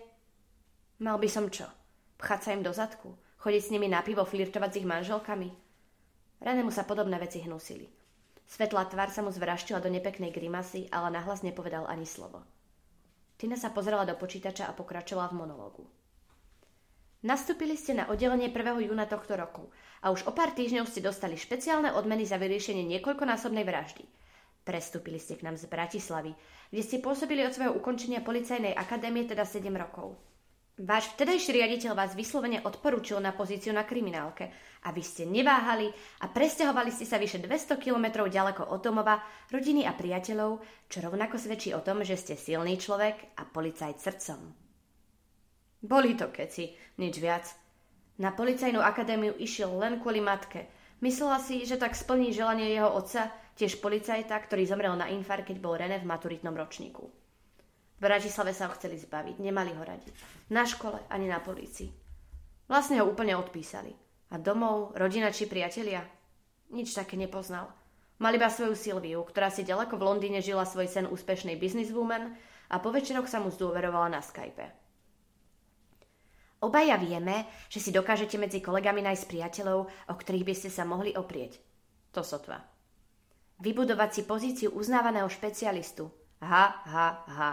Mal 1.01 1.17
by 1.17 1.29
som 1.29 1.49
čo? 1.49 1.65
Pchať 2.21 2.39
sa 2.39 2.49
im 2.53 2.61
do 2.61 2.69
zadku? 2.69 3.17
Chodiť 3.41 3.61
s 3.65 3.71
nimi 3.73 3.89
na 3.89 4.05
pivo, 4.05 4.21
flirtovať 4.23 4.69
s 4.69 4.79
ich 4.79 4.87
manželkami? 4.87 5.49
Renému 6.39 6.69
sa 6.69 6.85
podobné 6.85 7.17
veci 7.17 7.41
hnusili. 7.41 7.89
Svetlá 8.45 8.85
tvár 8.85 9.09
sa 9.09 9.25
mu 9.25 9.33
zvraštila 9.33 9.81
do 9.81 9.89
nepeknej 9.89 10.29
grimasy, 10.29 10.85
ale 10.93 11.09
nahlas 11.09 11.41
nepovedal 11.41 11.89
ani 11.89 12.05
slovo. 12.05 12.45
Tina 13.41 13.57
sa 13.57 13.73
pozrela 13.73 14.05
do 14.05 14.13
počítača 14.13 14.69
a 14.69 14.77
pokračovala 14.77 15.33
v 15.33 15.37
monológu. 15.41 15.83
Nastúpili 17.23 17.79
ste 17.79 17.95
na 17.95 18.11
oddelenie 18.11 18.51
1. 18.51 18.83
júna 18.83 19.07
tohto 19.07 19.39
roku 19.39 19.71
a 20.03 20.11
už 20.11 20.27
o 20.27 20.35
pár 20.35 20.51
týždňov 20.51 20.91
ste 20.91 20.99
dostali 20.99 21.39
špeciálne 21.39 21.95
odmeny 21.95 22.27
za 22.27 22.35
vyriešenie 22.35 22.83
niekoľkonásobnej 22.83 23.63
vraždy. 23.63 24.03
Prestúpili 24.63 25.19
ste 25.19 25.35
k 25.35 25.43
nám 25.43 25.59
z 25.59 25.67
Bratislavy, 25.67 26.31
kde 26.71 26.81
ste 26.81 27.03
pôsobili 27.03 27.43
od 27.43 27.51
svojho 27.51 27.75
ukončenia 27.75 28.23
policajnej 28.23 28.71
akadémie 28.71 29.27
teda 29.27 29.43
7 29.43 29.67
rokov. 29.75 30.15
Váš 30.73 31.13
vtedajší 31.13 31.53
riaditeľ 31.53 31.93
vás 31.93 32.17
vyslovene 32.17 32.65
odporúčil 32.65 33.21
na 33.21 33.29
pozíciu 33.29 33.69
na 33.77 33.85
kriminálke 33.85 34.49
a 34.81 34.89
vy 34.89 35.05
ste 35.05 35.29
neváhali 35.29 35.85
a 36.23 36.25
presťahovali 36.33 36.89
ste 36.89 37.05
sa 37.05 37.21
vyše 37.21 37.37
200 37.37 37.77
kilometrov 37.77 38.25
ďaleko 38.25 38.73
od 38.73 38.81
domova, 38.81 39.21
rodiny 39.53 39.85
a 39.85 39.93
priateľov, 39.93 40.65
čo 40.89 40.97
rovnako 41.05 41.37
svedčí 41.37 41.77
o 41.77 41.85
tom, 41.85 42.01
že 42.01 42.17
ste 42.17 42.33
silný 42.33 42.81
človek 42.81 43.37
a 43.37 43.45
policajt 43.45 44.01
srdcom. 44.01 44.39
Boli 45.85 46.17
to 46.17 46.33
keci, 46.33 46.73
nič 46.97 47.21
viac. 47.21 47.45
Na 48.17 48.33
policajnú 48.33 48.81
akadémiu 48.81 49.37
išiel 49.37 49.77
len 49.77 50.01
kvôli 50.01 50.25
matke. 50.25 50.65
Myslela 51.05 51.37
si, 51.37 51.69
že 51.69 51.77
tak 51.77 51.93
splní 51.93 52.33
želanie 52.33 52.73
jeho 52.73 52.89
otca, 52.89 53.29
tiež 53.53 53.79
policajta, 53.79 54.33
ktorý 54.37 54.65
zomrel 54.65 54.93
na 54.97 55.09
infar, 55.13 55.45
keď 55.45 55.57
bol 55.61 55.77
René 55.77 56.01
v 56.01 56.09
maturitnom 56.09 56.53
ročníku. 56.53 57.05
V 57.05 57.99
Bratislave 58.01 58.51
sa 58.51 58.67
ho 58.67 58.75
chceli 58.75 58.99
zbaviť, 58.99 59.39
nemali 59.39 59.71
ho 59.77 59.83
radi. 59.85 60.09
Na 60.51 60.67
škole 60.67 60.99
ani 61.07 61.29
na 61.29 61.39
polícii. 61.39 61.87
Vlastne 62.67 62.99
ho 62.99 63.07
úplne 63.07 63.37
odpísali. 63.37 63.93
A 64.33 64.41
domov, 64.41 64.97
rodina 64.97 65.29
či 65.29 65.45
priatelia? 65.45 66.01
Nič 66.73 66.97
také 66.97 67.13
nepoznal. 67.13 67.69
Mal 68.17 68.33
iba 68.33 68.49
svoju 68.49 68.73
Silviu, 68.73 69.21
ktorá 69.21 69.53
si 69.53 69.61
ďaleko 69.61 69.93
v 69.99 70.05
Londýne 70.09 70.41
žila 70.41 70.65
svoj 70.65 70.89
sen 70.89 71.05
úspešnej 71.05 71.59
businesswoman 71.59 72.33
a 72.71 72.81
po 72.81 72.89
večeroch 72.89 73.29
sa 73.29 73.37
mu 73.37 73.53
zdôverovala 73.53 74.17
na 74.17 74.21
Skype. 74.25 74.73
Obaja 76.63 76.95
vieme, 76.95 77.45
že 77.67 77.83
si 77.83 77.91
dokážete 77.91 78.39
medzi 78.39 78.63
kolegami 78.63 79.03
nájsť 79.03 79.27
priateľov, 79.27 79.79
o 79.85 80.13
ktorých 80.15 80.47
by 80.47 80.55
ste 80.55 80.69
sa 80.71 80.87
mohli 80.87 81.11
oprieť. 81.11 81.59
To 82.15 82.23
sotva. 82.23 82.72
Vybudovať 83.63 84.09
si 84.11 84.21
pozíciu 84.27 84.75
uznávaného 84.75 85.31
špecialistu. 85.31 86.11
Ha, 86.43 86.65
ha, 86.83 87.07
ha. 87.23 87.51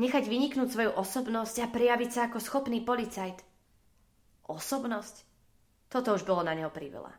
Nechať 0.00 0.24
vyniknúť 0.24 0.68
svoju 0.72 0.90
osobnosť 0.96 1.56
a 1.60 1.68
prijaviť 1.68 2.10
sa 2.10 2.20
ako 2.32 2.40
schopný 2.40 2.80
policajt. 2.80 3.44
Osobnosť? 4.48 5.28
Toto 5.92 6.16
už 6.16 6.24
bolo 6.24 6.40
na 6.40 6.56
neho 6.56 6.72
priveľa. 6.72 7.12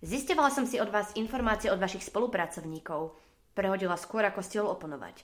Zistevala 0.00 0.48
som 0.48 0.64
si 0.64 0.80
od 0.80 0.88
vás 0.88 1.12
informácie 1.20 1.68
od 1.68 1.76
vašich 1.76 2.08
spolupracovníkov. 2.08 3.12
Prehodila 3.52 4.00
skôr, 4.00 4.24
ako 4.24 4.40
stihol 4.40 4.72
oponovať. 4.72 5.20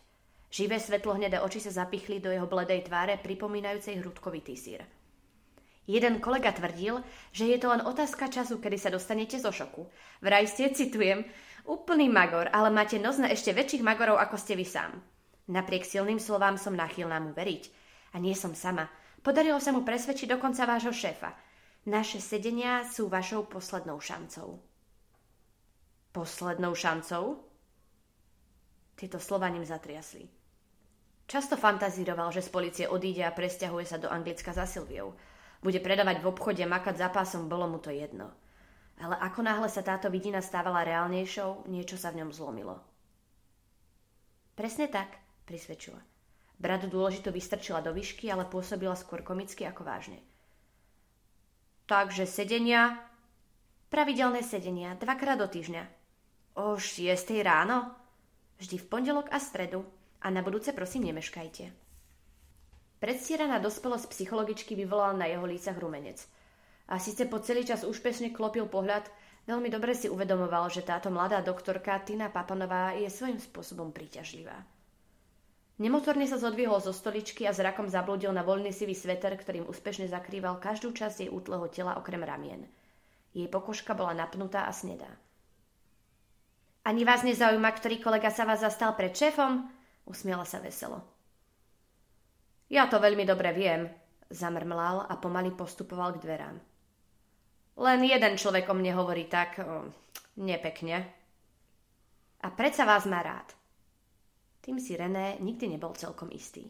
Živé 0.53 0.77
svetlo 0.77 1.17
hnedé 1.17 1.41
oči 1.41 1.65
sa 1.65 1.73
zapichli 1.73 2.21
do 2.21 2.29
jeho 2.29 2.45
bledej 2.45 2.85
tváre, 2.85 3.17
pripomínajúcej 3.17 3.97
hrudkovitý 4.05 4.53
sír. 4.61 4.85
Jeden 5.87 6.23
kolega 6.23 6.55
tvrdil, 6.55 7.03
že 7.35 7.51
je 7.51 7.59
to 7.59 7.67
len 7.75 7.83
otázka 7.83 8.31
času, 8.31 8.63
kedy 8.63 8.79
sa 8.79 8.91
dostanete 8.95 9.43
zo 9.43 9.51
šoku. 9.51 9.91
Vraj 10.23 10.47
ste, 10.47 10.71
citujem, 10.71 11.27
úplný 11.67 12.07
magor, 12.07 12.47
ale 12.55 12.71
máte 12.71 13.03
nos 13.03 13.19
na 13.19 13.31
ešte 13.35 13.51
väčších 13.51 13.83
magorov, 13.83 14.23
ako 14.23 14.39
ste 14.39 14.55
vy 14.55 14.63
sám. 14.63 15.03
Napriek 15.51 15.83
silným 15.83 16.23
slovám 16.23 16.55
som 16.55 16.79
nachylná 16.79 17.19
mu 17.19 17.35
veriť. 17.35 17.67
A 18.15 18.23
nie 18.23 18.39
som 18.39 18.55
sama. 18.55 18.87
Podarilo 19.27 19.59
sa 19.59 19.75
mu 19.75 19.83
presvedčiť 19.83 20.31
dokonca 20.39 20.69
vášho 20.69 20.95
šéfa. 20.95 21.35
Naše 21.91 22.23
sedenia 22.23 22.87
sú 22.87 23.11
vašou 23.11 23.51
poslednou 23.51 23.99
šancou. 23.99 24.63
Poslednou 26.15 26.79
šancou? 26.79 27.43
Tieto 28.95 29.19
slova 29.19 29.51
ním 29.51 29.67
zatriasli. 29.67 30.31
Často 31.27 31.59
fantazíroval, 31.59 32.31
že 32.31 32.45
z 32.45 32.51
policie 32.53 32.85
odíde 32.87 33.27
a 33.27 33.35
presťahuje 33.35 33.87
sa 33.89 33.99
do 33.99 34.07
Anglicka 34.07 34.53
za 34.55 34.69
Silviou. 34.69 35.17
Bude 35.63 35.79
predávať 35.79 36.19
v 36.19 36.29
obchode, 36.29 36.67
makať 36.67 36.99
za 36.99 37.09
pásom, 37.09 37.47
bolo 37.47 37.71
mu 37.71 37.79
to 37.79 37.95
jedno. 37.95 38.35
Ale 38.99 39.15
ako 39.15 39.47
náhle 39.47 39.71
sa 39.71 39.87
táto 39.87 40.11
vidina 40.11 40.43
stávala 40.43 40.83
reálnejšou, 40.83 41.71
niečo 41.71 41.95
sa 41.95 42.11
v 42.11 42.23
ňom 42.23 42.31
zlomilo. 42.35 42.83
Presne 44.59 44.91
tak, 44.91 45.17
prisvedčila. 45.47 46.03
Bradu 46.59 46.87
dôležito 46.91 47.31
vystrčila 47.31 47.83
do 47.83 47.95
výšky, 47.95 48.31
ale 48.31 48.47
pôsobila 48.47 48.95
skôr 48.95 49.23
komicky 49.23 49.67
ako 49.67 49.87
vážne. 49.87 50.19
Takže 51.87 52.27
sedenia... 52.27 52.99
Pravidelné 53.93 54.41
sedenia, 54.41 54.97
dvakrát 54.97 55.37
do 55.37 55.45
týždňa. 55.45 55.85
O 56.57 56.81
6 56.81 57.13
ráno? 57.45 57.93
Vždy 58.57 58.81
v 58.81 58.89
pondelok 58.89 59.29
a 59.29 59.37
stredu. 59.37 59.85
A 60.25 60.33
na 60.33 60.41
budúce 60.41 60.73
prosím 60.73 61.13
nemeškajte. 61.13 61.82
Predstieraná 63.03 63.59
dospelosť 63.59 64.15
psychologičky 64.15 64.79
vyvolala 64.79 65.19
na 65.19 65.27
jeho 65.27 65.43
lícach 65.43 65.75
rumenec. 65.75 66.23
A 66.87 67.03
síce 67.03 67.27
po 67.27 67.43
celý 67.43 67.67
čas 67.67 67.83
úspešne 67.83 68.31
klopil 68.31 68.71
pohľad, 68.71 69.11
veľmi 69.51 69.67
dobre 69.75 69.91
si 69.99 70.07
uvedomoval, 70.07 70.71
že 70.71 70.87
táto 70.87 71.11
mladá 71.11 71.43
doktorka 71.43 71.99
Tina 72.07 72.31
Papanová 72.31 72.95
je 72.95 73.11
svojím 73.11 73.43
spôsobom 73.43 73.91
príťažlivá. 73.91 74.55
Nemotorne 75.83 76.31
sa 76.31 76.39
zodvihol 76.39 76.79
zo 76.79 76.95
stoličky 76.95 77.43
a 77.43 77.51
zrakom 77.51 77.91
zabludil 77.91 78.31
na 78.31 78.47
voľný 78.47 78.71
sivý 78.71 78.95
sveter, 78.95 79.35
ktorým 79.35 79.67
úspešne 79.67 80.07
zakrýval 80.07 80.63
každú 80.63 80.95
časť 80.95 81.27
jej 81.27 81.31
útleho 81.35 81.67
tela 81.75 81.99
okrem 81.99 82.23
ramien. 82.23 82.71
Jej 83.35 83.51
pokožka 83.51 83.99
bola 83.99 84.15
napnutá 84.15 84.71
a 84.71 84.71
snedá. 84.71 85.11
Ani 86.87 87.03
vás 87.03 87.27
nezaujíma, 87.27 87.67
ktorý 87.75 87.99
kolega 87.99 88.31
sa 88.31 88.47
vás 88.47 88.63
zastal 88.63 88.95
pred 88.95 89.11
šéfom? 89.11 89.67
Usmiela 90.07 90.47
sa 90.47 90.63
veselo. 90.63 91.12
Ja 92.73 92.89
to 92.89 92.97
veľmi 92.97 93.29
dobre 93.29 93.53
viem, 93.53 93.85
zamrmlal 94.33 95.05
a 95.05 95.21
pomaly 95.21 95.53
postupoval 95.53 96.17
k 96.17 96.25
dverám. 96.25 96.57
Len 97.77 98.01
jeden 98.01 98.41
človek 98.41 98.65
o 98.69 98.75
mne 98.77 98.97
hovorí 98.97 99.29
tak 99.29 99.61
o, 99.61 99.93
nepekne. 100.41 101.05
A 102.41 102.49
predsa 102.49 102.89
vás 102.89 103.05
má 103.05 103.21
rád. 103.21 103.53
Tým 104.65 104.81
si 104.81 104.97
René 104.97 105.37
nikdy 105.45 105.77
nebol 105.77 105.93
celkom 105.93 106.33
istý. 106.33 106.65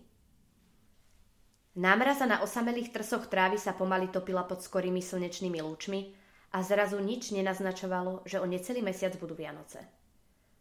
Námraza 1.78 2.26
na 2.26 2.42
osamelých 2.42 2.90
trsoch 2.90 3.30
trávy 3.30 3.56
sa 3.56 3.70
pomaly 3.70 4.10
topila 4.10 4.42
pod 4.42 4.58
skorými 4.58 5.00
slnečnými 5.00 5.62
lúčmi 5.62 6.18
a 6.50 6.66
zrazu 6.66 6.98
nič 6.98 7.30
nenaznačovalo, 7.30 8.26
že 8.26 8.42
o 8.42 8.46
necelý 8.50 8.82
mesiac 8.82 9.14
budú 9.22 9.38
Vianoce. 9.38 9.80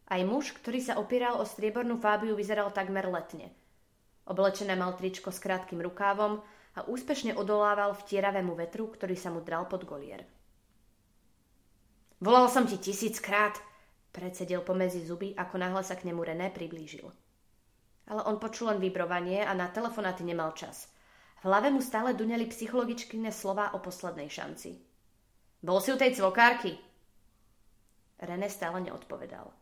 Aj 0.06 0.22
muž, 0.22 0.54
ktorý 0.54 0.80
sa 0.86 1.02
opieral 1.02 1.42
o 1.42 1.50
striebornú 1.50 1.98
fábiu, 1.98 2.38
vyzeral 2.38 2.70
takmer 2.72 3.10
letne. 3.10 3.52
Oblečené 4.32 4.80
mal 4.80 4.96
tričko 4.96 5.28
s 5.28 5.44
krátkým 5.44 5.84
rukávom 5.84 6.40
a 6.80 6.88
úspešne 6.88 7.36
odolával 7.36 7.92
vtieravému 7.92 8.56
vetru, 8.56 8.88
ktorý 8.88 9.20
sa 9.20 9.28
mu 9.28 9.44
dral 9.44 9.68
pod 9.68 9.84
golier. 9.84 10.24
Volal 12.24 12.48
som 12.48 12.64
ti 12.64 12.80
tisíckrát, 12.80 13.60
Predsedil 14.12 14.60
pomedzi 14.60 15.08
zuby, 15.08 15.32
ako 15.32 15.56
náhle 15.56 15.88
sa 15.88 15.96
k 15.96 16.12
nemu 16.12 16.20
René 16.20 16.52
priblížil. 16.52 17.08
Ale 18.12 18.22
on 18.28 18.44
počul 18.44 18.68
len 18.68 18.84
vibrovanie 18.84 19.40
a 19.40 19.56
na 19.56 19.72
telefonáty 19.72 20.28
nemal 20.28 20.52
čas. 20.52 20.92
V 21.40 21.48
hlave 21.48 21.72
mu 21.72 21.80
stále 21.80 22.12
duňali 22.12 22.44
psychologičkine 22.52 23.32
slova 23.32 23.72
o 23.72 23.80
poslednej 23.80 24.28
šanci. 24.28 24.84
Bol 25.64 25.80
si 25.80 25.96
u 25.96 25.98
tej 25.98 26.20
cvokárky? 26.20 26.76
René 28.20 28.52
stále 28.52 28.84
neodpovedal. 28.84 29.61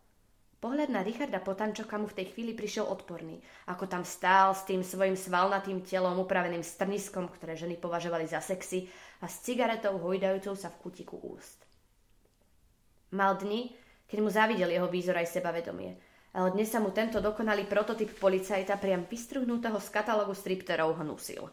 Pohľad 0.60 0.92
na 0.92 1.00
Richarda 1.00 1.40
Potančoka 1.40 1.96
mu 1.96 2.12
v 2.12 2.20
tej 2.20 2.36
chvíli 2.36 2.52
prišiel 2.52 2.84
odporný, 2.84 3.40
ako 3.72 3.88
tam 3.88 4.04
stál 4.04 4.52
s 4.52 4.68
tým 4.68 4.84
svojim 4.84 5.16
svalnatým 5.16 5.80
telom 5.88 6.20
upraveným 6.20 6.60
strniskom, 6.60 7.32
ktoré 7.32 7.56
ženy 7.56 7.80
považovali 7.80 8.28
za 8.28 8.44
sexy 8.44 8.92
a 9.24 9.32
s 9.32 9.40
cigaretou 9.40 9.96
hojdajúcou 9.96 10.60
sa 10.60 10.68
v 10.68 10.80
kutiku 10.84 11.16
úst. 11.32 11.64
Mal 13.16 13.40
dni, 13.40 13.72
keď 14.12 14.18
mu 14.20 14.28
závidel 14.28 14.68
jeho 14.76 14.92
výzor 14.92 15.16
aj 15.16 15.32
sebavedomie. 15.32 15.96
Ale 16.36 16.52
dnes 16.52 16.68
sa 16.68 16.84
mu 16.84 16.92
tento 16.92 17.24
dokonalý 17.24 17.64
prototyp 17.66 18.12
policajta 18.20 18.76
priam 18.78 19.08
vystruhnutého 19.08 19.80
z 19.80 19.90
katalógu 19.90 20.36
stripterov 20.36 21.00
hnusil. 21.00 21.48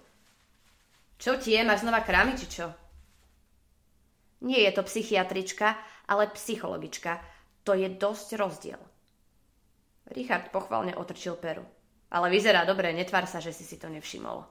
Čo 1.16 1.38
ti 1.38 1.54
je? 1.54 1.62
Máš 1.62 1.86
znova 1.86 2.02
krámy, 2.02 2.34
či 2.36 2.46
čo? 2.50 2.74
Nie 4.44 4.68
je 4.68 4.72
to 4.76 4.82
psychiatrička, 4.84 5.78
ale 6.10 6.28
psychologička. 6.34 7.22
To 7.64 7.72
je 7.72 7.88
dosť 7.88 8.36
rozdiel. 8.36 8.80
Richard 10.12 10.54
pochvalne 10.54 10.94
otrčil 10.94 11.34
peru. 11.38 11.66
Ale 12.10 12.30
vyzerá 12.30 12.62
dobre, 12.62 12.94
netvár 12.94 13.26
sa, 13.26 13.42
že 13.42 13.50
si 13.50 13.66
si 13.66 13.76
to 13.80 13.90
nevšimol. 13.90 14.46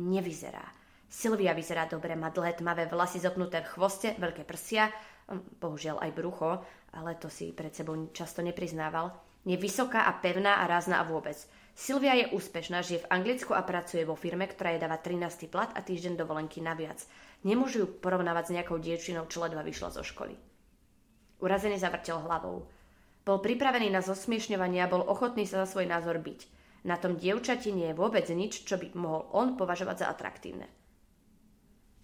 Nevyzerá. 0.00 0.64
Silvia 1.04 1.52
vyzerá 1.54 1.86
dobre, 1.86 2.16
má 2.16 2.32
dlhé 2.32 2.58
tmavé 2.58 2.88
vlasy 2.90 3.20
zopnuté 3.22 3.62
v 3.62 3.70
chvoste, 3.76 4.16
veľké 4.18 4.42
prsia, 4.42 4.90
bohužiaľ 5.60 6.02
aj 6.02 6.10
brucho, 6.10 6.50
ale 6.96 7.14
to 7.20 7.30
si 7.30 7.54
pred 7.54 7.70
sebou 7.70 7.94
často 8.10 8.42
nepriznával, 8.42 9.14
je 9.44 9.54
vysoká 9.60 10.08
a 10.08 10.12
pevná 10.16 10.64
a 10.64 10.66
rázna 10.66 10.98
a 10.98 11.04
vôbec. 11.04 11.36
Silvia 11.76 12.16
je 12.16 12.32
úspešná, 12.32 12.80
žije 12.80 13.04
v 13.04 13.10
Anglicku 13.12 13.52
a 13.52 13.66
pracuje 13.66 14.06
vo 14.08 14.16
firme, 14.16 14.48
ktorá 14.48 14.72
jej 14.72 14.80
dáva 14.80 14.96
13. 14.96 15.52
plat 15.52 15.68
a 15.74 15.84
týždeň 15.84 16.16
dovolenky 16.16 16.64
naviac. 16.64 17.02
Nemôžu 17.44 17.84
ju 17.84 17.86
porovnávať 18.00 18.44
s 18.48 18.54
nejakou 18.56 18.80
dievčinou, 18.80 19.28
čo 19.28 19.44
ledva 19.44 19.60
vyšla 19.60 19.90
zo 19.92 20.00
školy. 20.06 20.38
Urazený 21.44 21.76
zavrtel 21.76 22.24
hlavou. 22.24 22.64
Bol 23.24 23.40
pripravený 23.40 23.88
na 23.88 24.04
zosmiešňovanie 24.04 24.84
a 24.84 24.92
bol 24.92 25.00
ochotný 25.00 25.48
sa 25.48 25.64
za 25.64 25.76
svoj 25.76 25.88
názor 25.88 26.20
byť. 26.20 26.40
Na 26.84 27.00
tom 27.00 27.16
dievčati 27.16 27.72
nie 27.72 27.88
je 27.88 27.96
vôbec 27.96 28.28
nič, 28.28 28.68
čo 28.68 28.76
by 28.76 28.92
mohol 28.92 29.24
on 29.32 29.56
považovať 29.56 30.04
za 30.04 30.06
atraktívne. 30.12 30.68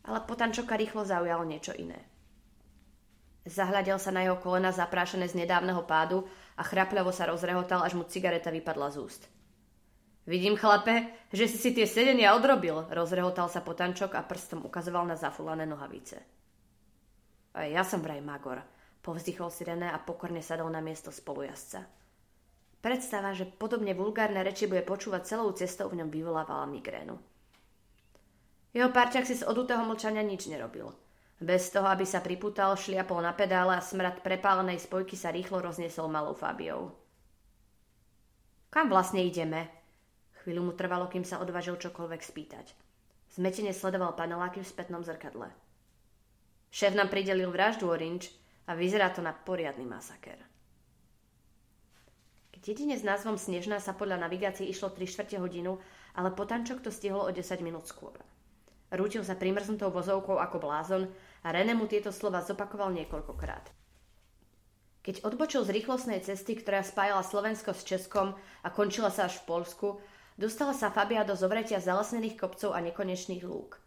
Ale 0.09 0.25
potančoka 0.25 0.81
rýchlo 0.81 1.05
zaujalo 1.05 1.45
niečo 1.45 1.77
iné. 1.77 2.01
Zahľadil 3.45 4.01
sa 4.01 4.13
na 4.13 4.25
jeho 4.25 4.41
kolena 4.41 4.73
zaprášené 4.73 5.29
z 5.29 5.45
nedávneho 5.45 5.85
pádu 5.85 6.25
a 6.57 6.65
chrapľavo 6.65 7.13
sa 7.13 7.29
rozrehotal, 7.29 7.85
až 7.85 7.97
mu 7.97 8.09
cigareta 8.09 8.49
vypadla 8.49 8.89
z 8.93 8.97
úst. 9.01 9.23
Vidím, 10.25 10.57
chlape, 10.57 11.29
že 11.33 11.49
si 11.49 11.57
si 11.57 11.71
tie 11.73 11.89
sedenia 11.89 12.37
odrobil, 12.37 12.89
rozrehotal 12.93 13.49
sa 13.49 13.65
potančok 13.65 14.17
a 14.17 14.25
prstom 14.25 14.65
ukazoval 14.65 15.09
na 15.09 15.17
zafulané 15.17 15.65
nohavice. 15.65 16.21
Ja 17.57 17.85
som 17.85 18.05
vraj 18.05 18.21
Magor, 18.21 18.61
povzdychol 19.01 19.49
si 19.53 19.65
René 19.65 19.89
a 19.93 19.99
pokorne 20.01 20.45
sadol 20.45 20.69
na 20.73 20.85
miesto 20.85 21.13
spolujazca. 21.13 21.85
Predstava, 22.81 23.37
že 23.37 23.45
podobne 23.45 23.93
vulgárne 23.93 24.41
reči 24.41 24.65
bude 24.65 24.81
počúvať 24.81 25.29
celou 25.29 25.53
cestou 25.53 25.93
v 25.93 26.01
ňom 26.01 26.09
vyvolávala 26.09 26.65
migrénu. 26.65 27.17
Jeho 28.73 28.89
párčak 28.89 29.29
si 29.29 29.37
z 29.37 29.45
odutého 29.45 29.85
mlčania 29.85 30.25
nič 30.25 30.49
nerobil. 30.49 30.89
Bez 31.41 31.73
toho, 31.73 31.89
aby 31.89 32.05
sa 32.05 32.25
priputal, 32.25 32.77
šliapol 32.77 33.21
na 33.21 33.33
pedále 33.33 33.77
a 33.77 33.85
smrad 33.85 34.21
prepálenej 34.21 34.81
spojky 34.81 35.17
sa 35.17 35.33
rýchlo 35.33 35.61
rozniesol 35.61 36.09
malou 36.09 36.37
Fabiou. 36.37 36.93
Kam 38.71 38.87
vlastne 38.89 39.25
ideme? 39.25 39.67
Chvíľu 40.41 40.71
mu 40.71 40.73
trvalo, 40.73 41.11
kým 41.11 41.25
sa 41.27 41.43
odvážil 41.43 41.77
čokoľvek 41.77 42.23
spýtať. 42.23 42.67
Zmetene 43.37 43.77
sledoval 43.77 44.17
paneláky 44.17 44.65
v 44.65 44.71
spätnom 44.71 45.05
zrkadle. 45.05 45.53
Šéf 46.71 46.95
nám 46.95 47.11
pridelil 47.11 47.51
vraždu 47.51 47.91
Orange 47.91 48.31
a 48.67 48.75
vyzerá 48.75 49.13
to 49.15 49.25
na 49.25 49.33
poriadny 49.33 49.87
masaker. 49.87 50.37
K 52.51 52.57
dedine 52.61 52.99
s 52.99 53.07
názvom 53.07 53.41
Snežná 53.41 53.81
sa 53.81 53.97
podľa 53.97 54.21
navigácie 54.21 54.69
išlo 54.69 54.93
3 54.93 55.07
čtvrte 55.07 55.37
hodinu, 55.41 55.81
ale 56.13 56.35
potančok 56.35 56.85
to 56.85 56.91
stihlo 56.93 57.25
o 57.25 57.31
10 57.33 57.41
minút 57.65 57.89
skôr. 57.89 58.19
Rútil 58.91 59.23
sa 59.23 59.39
primrznutou 59.39 59.95
vozovkou 59.95 60.43
ako 60.43 60.59
blázon 60.59 61.07
a 61.47 61.55
René 61.55 61.79
mu 61.79 61.87
tieto 61.87 62.11
slova 62.11 62.43
zopakoval 62.43 62.91
niekoľkokrát. 62.91 63.71
Keď 65.01 65.25
odbočil 65.25 65.65
z 65.65 65.73
rýchlostnej 65.81 66.21
cesty, 66.21 66.61
ktorá 66.61 66.85
spájala 66.85 67.25
Slovensko 67.25 67.73
s 67.73 67.87
Českom 67.87 68.37
a 68.37 68.69
končila 68.69 69.09
sa 69.09 69.31
až 69.31 69.41
v 69.41 69.49
Polsku, 69.49 69.89
dostala 70.37 70.77
sa 70.77 70.93
Fabia 70.93 71.25
do 71.25 71.33
zovretia 71.33 71.81
zalesnených 71.81 72.37
kopcov 72.37 72.77
a 72.77 72.85
nekonečných 72.85 73.41
lúk. 73.47 73.81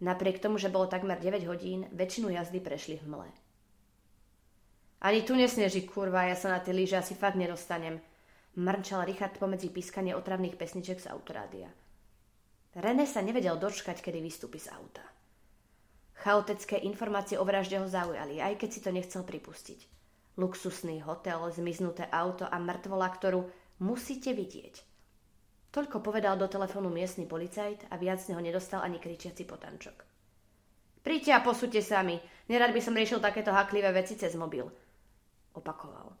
Napriek 0.00 0.40
tomu, 0.40 0.56
že 0.56 0.72
bolo 0.72 0.88
takmer 0.88 1.20
9 1.20 1.44
hodín, 1.44 1.84
väčšinu 1.92 2.32
jazdy 2.32 2.56
prešli 2.64 2.96
v 2.96 3.06
mle. 3.12 3.28
Ani 5.00 5.24
tu 5.24 5.32
nesneží, 5.32 5.88
kurva, 5.88 6.28
ja 6.28 6.36
sa 6.36 6.52
na 6.52 6.60
tie 6.60 6.76
lyže 6.76 7.00
asi 7.00 7.16
fakt 7.16 7.40
nedostanem. 7.40 8.04
Mrčal 8.60 9.08
Richard 9.08 9.40
pomedzi 9.40 9.72
pískanie 9.72 10.12
otravných 10.12 10.60
pesniček 10.60 11.00
z 11.00 11.08
autorádia. 11.08 11.72
René 12.76 13.08
sa 13.08 13.24
nevedel 13.24 13.56
dočkať, 13.56 14.04
kedy 14.04 14.20
vystúpi 14.20 14.60
z 14.60 14.68
auta. 14.68 15.00
Chaotické 16.20 16.76
informácie 16.84 17.40
o 17.40 17.48
vražde 17.48 17.80
ho 17.80 17.88
zaujali, 17.88 18.44
aj 18.44 18.60
keď 18.60 18.68
si 18.68 18.80
to 18.84 18.92
nechcel 18.92 19.24
pripustiť. 19.24 19.80
Luxusný 20.36 21.00
hotel, 21.00 21.48
zmiznuté 21.48 22.04
auto 22.12 22.44
a 22.44 22.60
mŕtvola, 22.60 23.08
ktorú 23.08 23.48
musíte 23.80 24.36
vidieť. 24.36 24.84
Toľko 25.72 26.04
povedal 26.04 26.36
do 26.36 26.44
telefónu 26.44 26.92
miestny 26.92 27.24
policajt 27.24 27.88
a 27.88 27.96
viac 27.96 28.20
z 28.20 28.36
neho 28.36 28.44
nedostal 28.44 28.84
ani 28.84 29.00
kričiaci 29.00 29.48
potančok. 29.48 30.04
Príďte 31.00 31.32
a 31.32 31.40
posúďte 31.40 31.80
sami. 31.80 32.20
Nerad 32.52 32.76
by 32.76 32.80
som 32.84 32.92
riešil 32.92 33.24
takéto 33.24 33.48
haklivé 33.56 33.88
veci 33.96 34.20
cez 34.20 34.36
mobil 34.36 34.68
opakoval. 35.54 36.14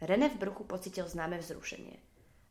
René 0.00 0.32
v 0.32 0.40
bruchu 0.40 0.64
pocitil 0.64 1.04
známe 1.04 1.38
vzrušenie. 1.38 2.00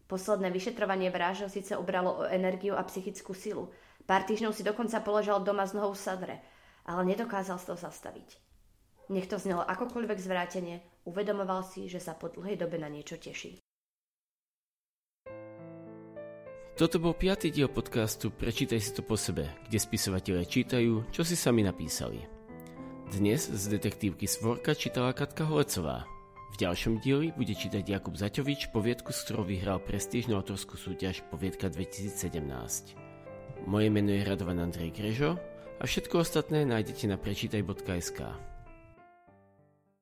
Posledné 0.10 0.50
vyšetrovanie 0.50 1.14
vražd 1.14 1.50
síce 1.50 1.78
obralo 1.78 2.22
o 2.22 2.28
energiu 2.30 2.74
a 2.74 2.86
psychickú 2.86 3.34
silu. 3.38 3.70
Pár 4.10 4.26
týždňov 4.26 4.54
si 4.58 4.66
dokonca 4.66 4.98
položal 5.06 5.46
doma 5.46 5.70
z 5.70 5.78
nohou 5.78 5.94
sadre, 5.94 6.42
ale 6.86 7.06
nedokázal 7.06 7.62
sa 7.62 7.74
to 7.74 7.78
zastaviť. 7.78 8.42
Nech 9.10 9.30
to 9.30 9.42
znelo 9.42 9.66
akokoľvek 9.66 10.18
zvrátenie, 10.22 10.82
uvedomoval 11.06 11.66
si, 11.66 11.90
že 11.90 12.02
sa 12.02 12.14
po 12.14 12.30
dlhej 12.30 12.58
dobe 12.58 12.78
na 12.82 12.90
niečo 12.90 13.18
teší. 13.18 13.62
Toto 16.80 16.96
bol 16.96 17.12
piatý 17.12 17.52
diel 17.52 17.68
podcastu 17.68 18.32
Prečítaj 18.32 18.80
si 18.80 18.96
to 18.96 19.04
po 19.04 19.20
sebe, 19.20 19.52
kde 19.68 19.78
spisovatelia 19.84 20.48
čítajú, 20.48 21.12
čo 21.12 21.28
si 21.28 21.36
sami 21.36 21.60
napísali. 21.60 22.39
Dnes 23.10 23.50
z 23.50 23.74
detektívky 23.74 24.30
Svorka 24.30 24.78
čítala 24.78 25.18
Katka 25.18 25.42
Holecová. 25.42 26.06
V 26.54 26.62
ďalšom 26.62 27.02
dieli 27.02 27.34
bude 27.34 27.58
čítať 27.58 27.82
Jakub 27.82 28.14
Zaťovič 28.14 28.70
poviedku, 28.70 29.10
s 29.10 29.26
ktorou 29.26 29.50
vyhral 29.50 29.82
prestížnu 29.82 30.38
autorskú 30.38 30.78
súťaž 30.78 31.26
Poviedka 31.34 31.74
2017. 31.74 32.46
Moje 33.66 33.88
meno 33.90 34.14
je 34.14 34.22
Radovan 34.22 34.62
Andrej 34.62 34.94
Grežo 34.94 35.42
a 35.82 35.90
všetko 35.90 36.22
ostatné 36.22 36.70
nájdete 36.70 37.10
na 37.10 37.18
prečítaj.sk. 37.18 38.30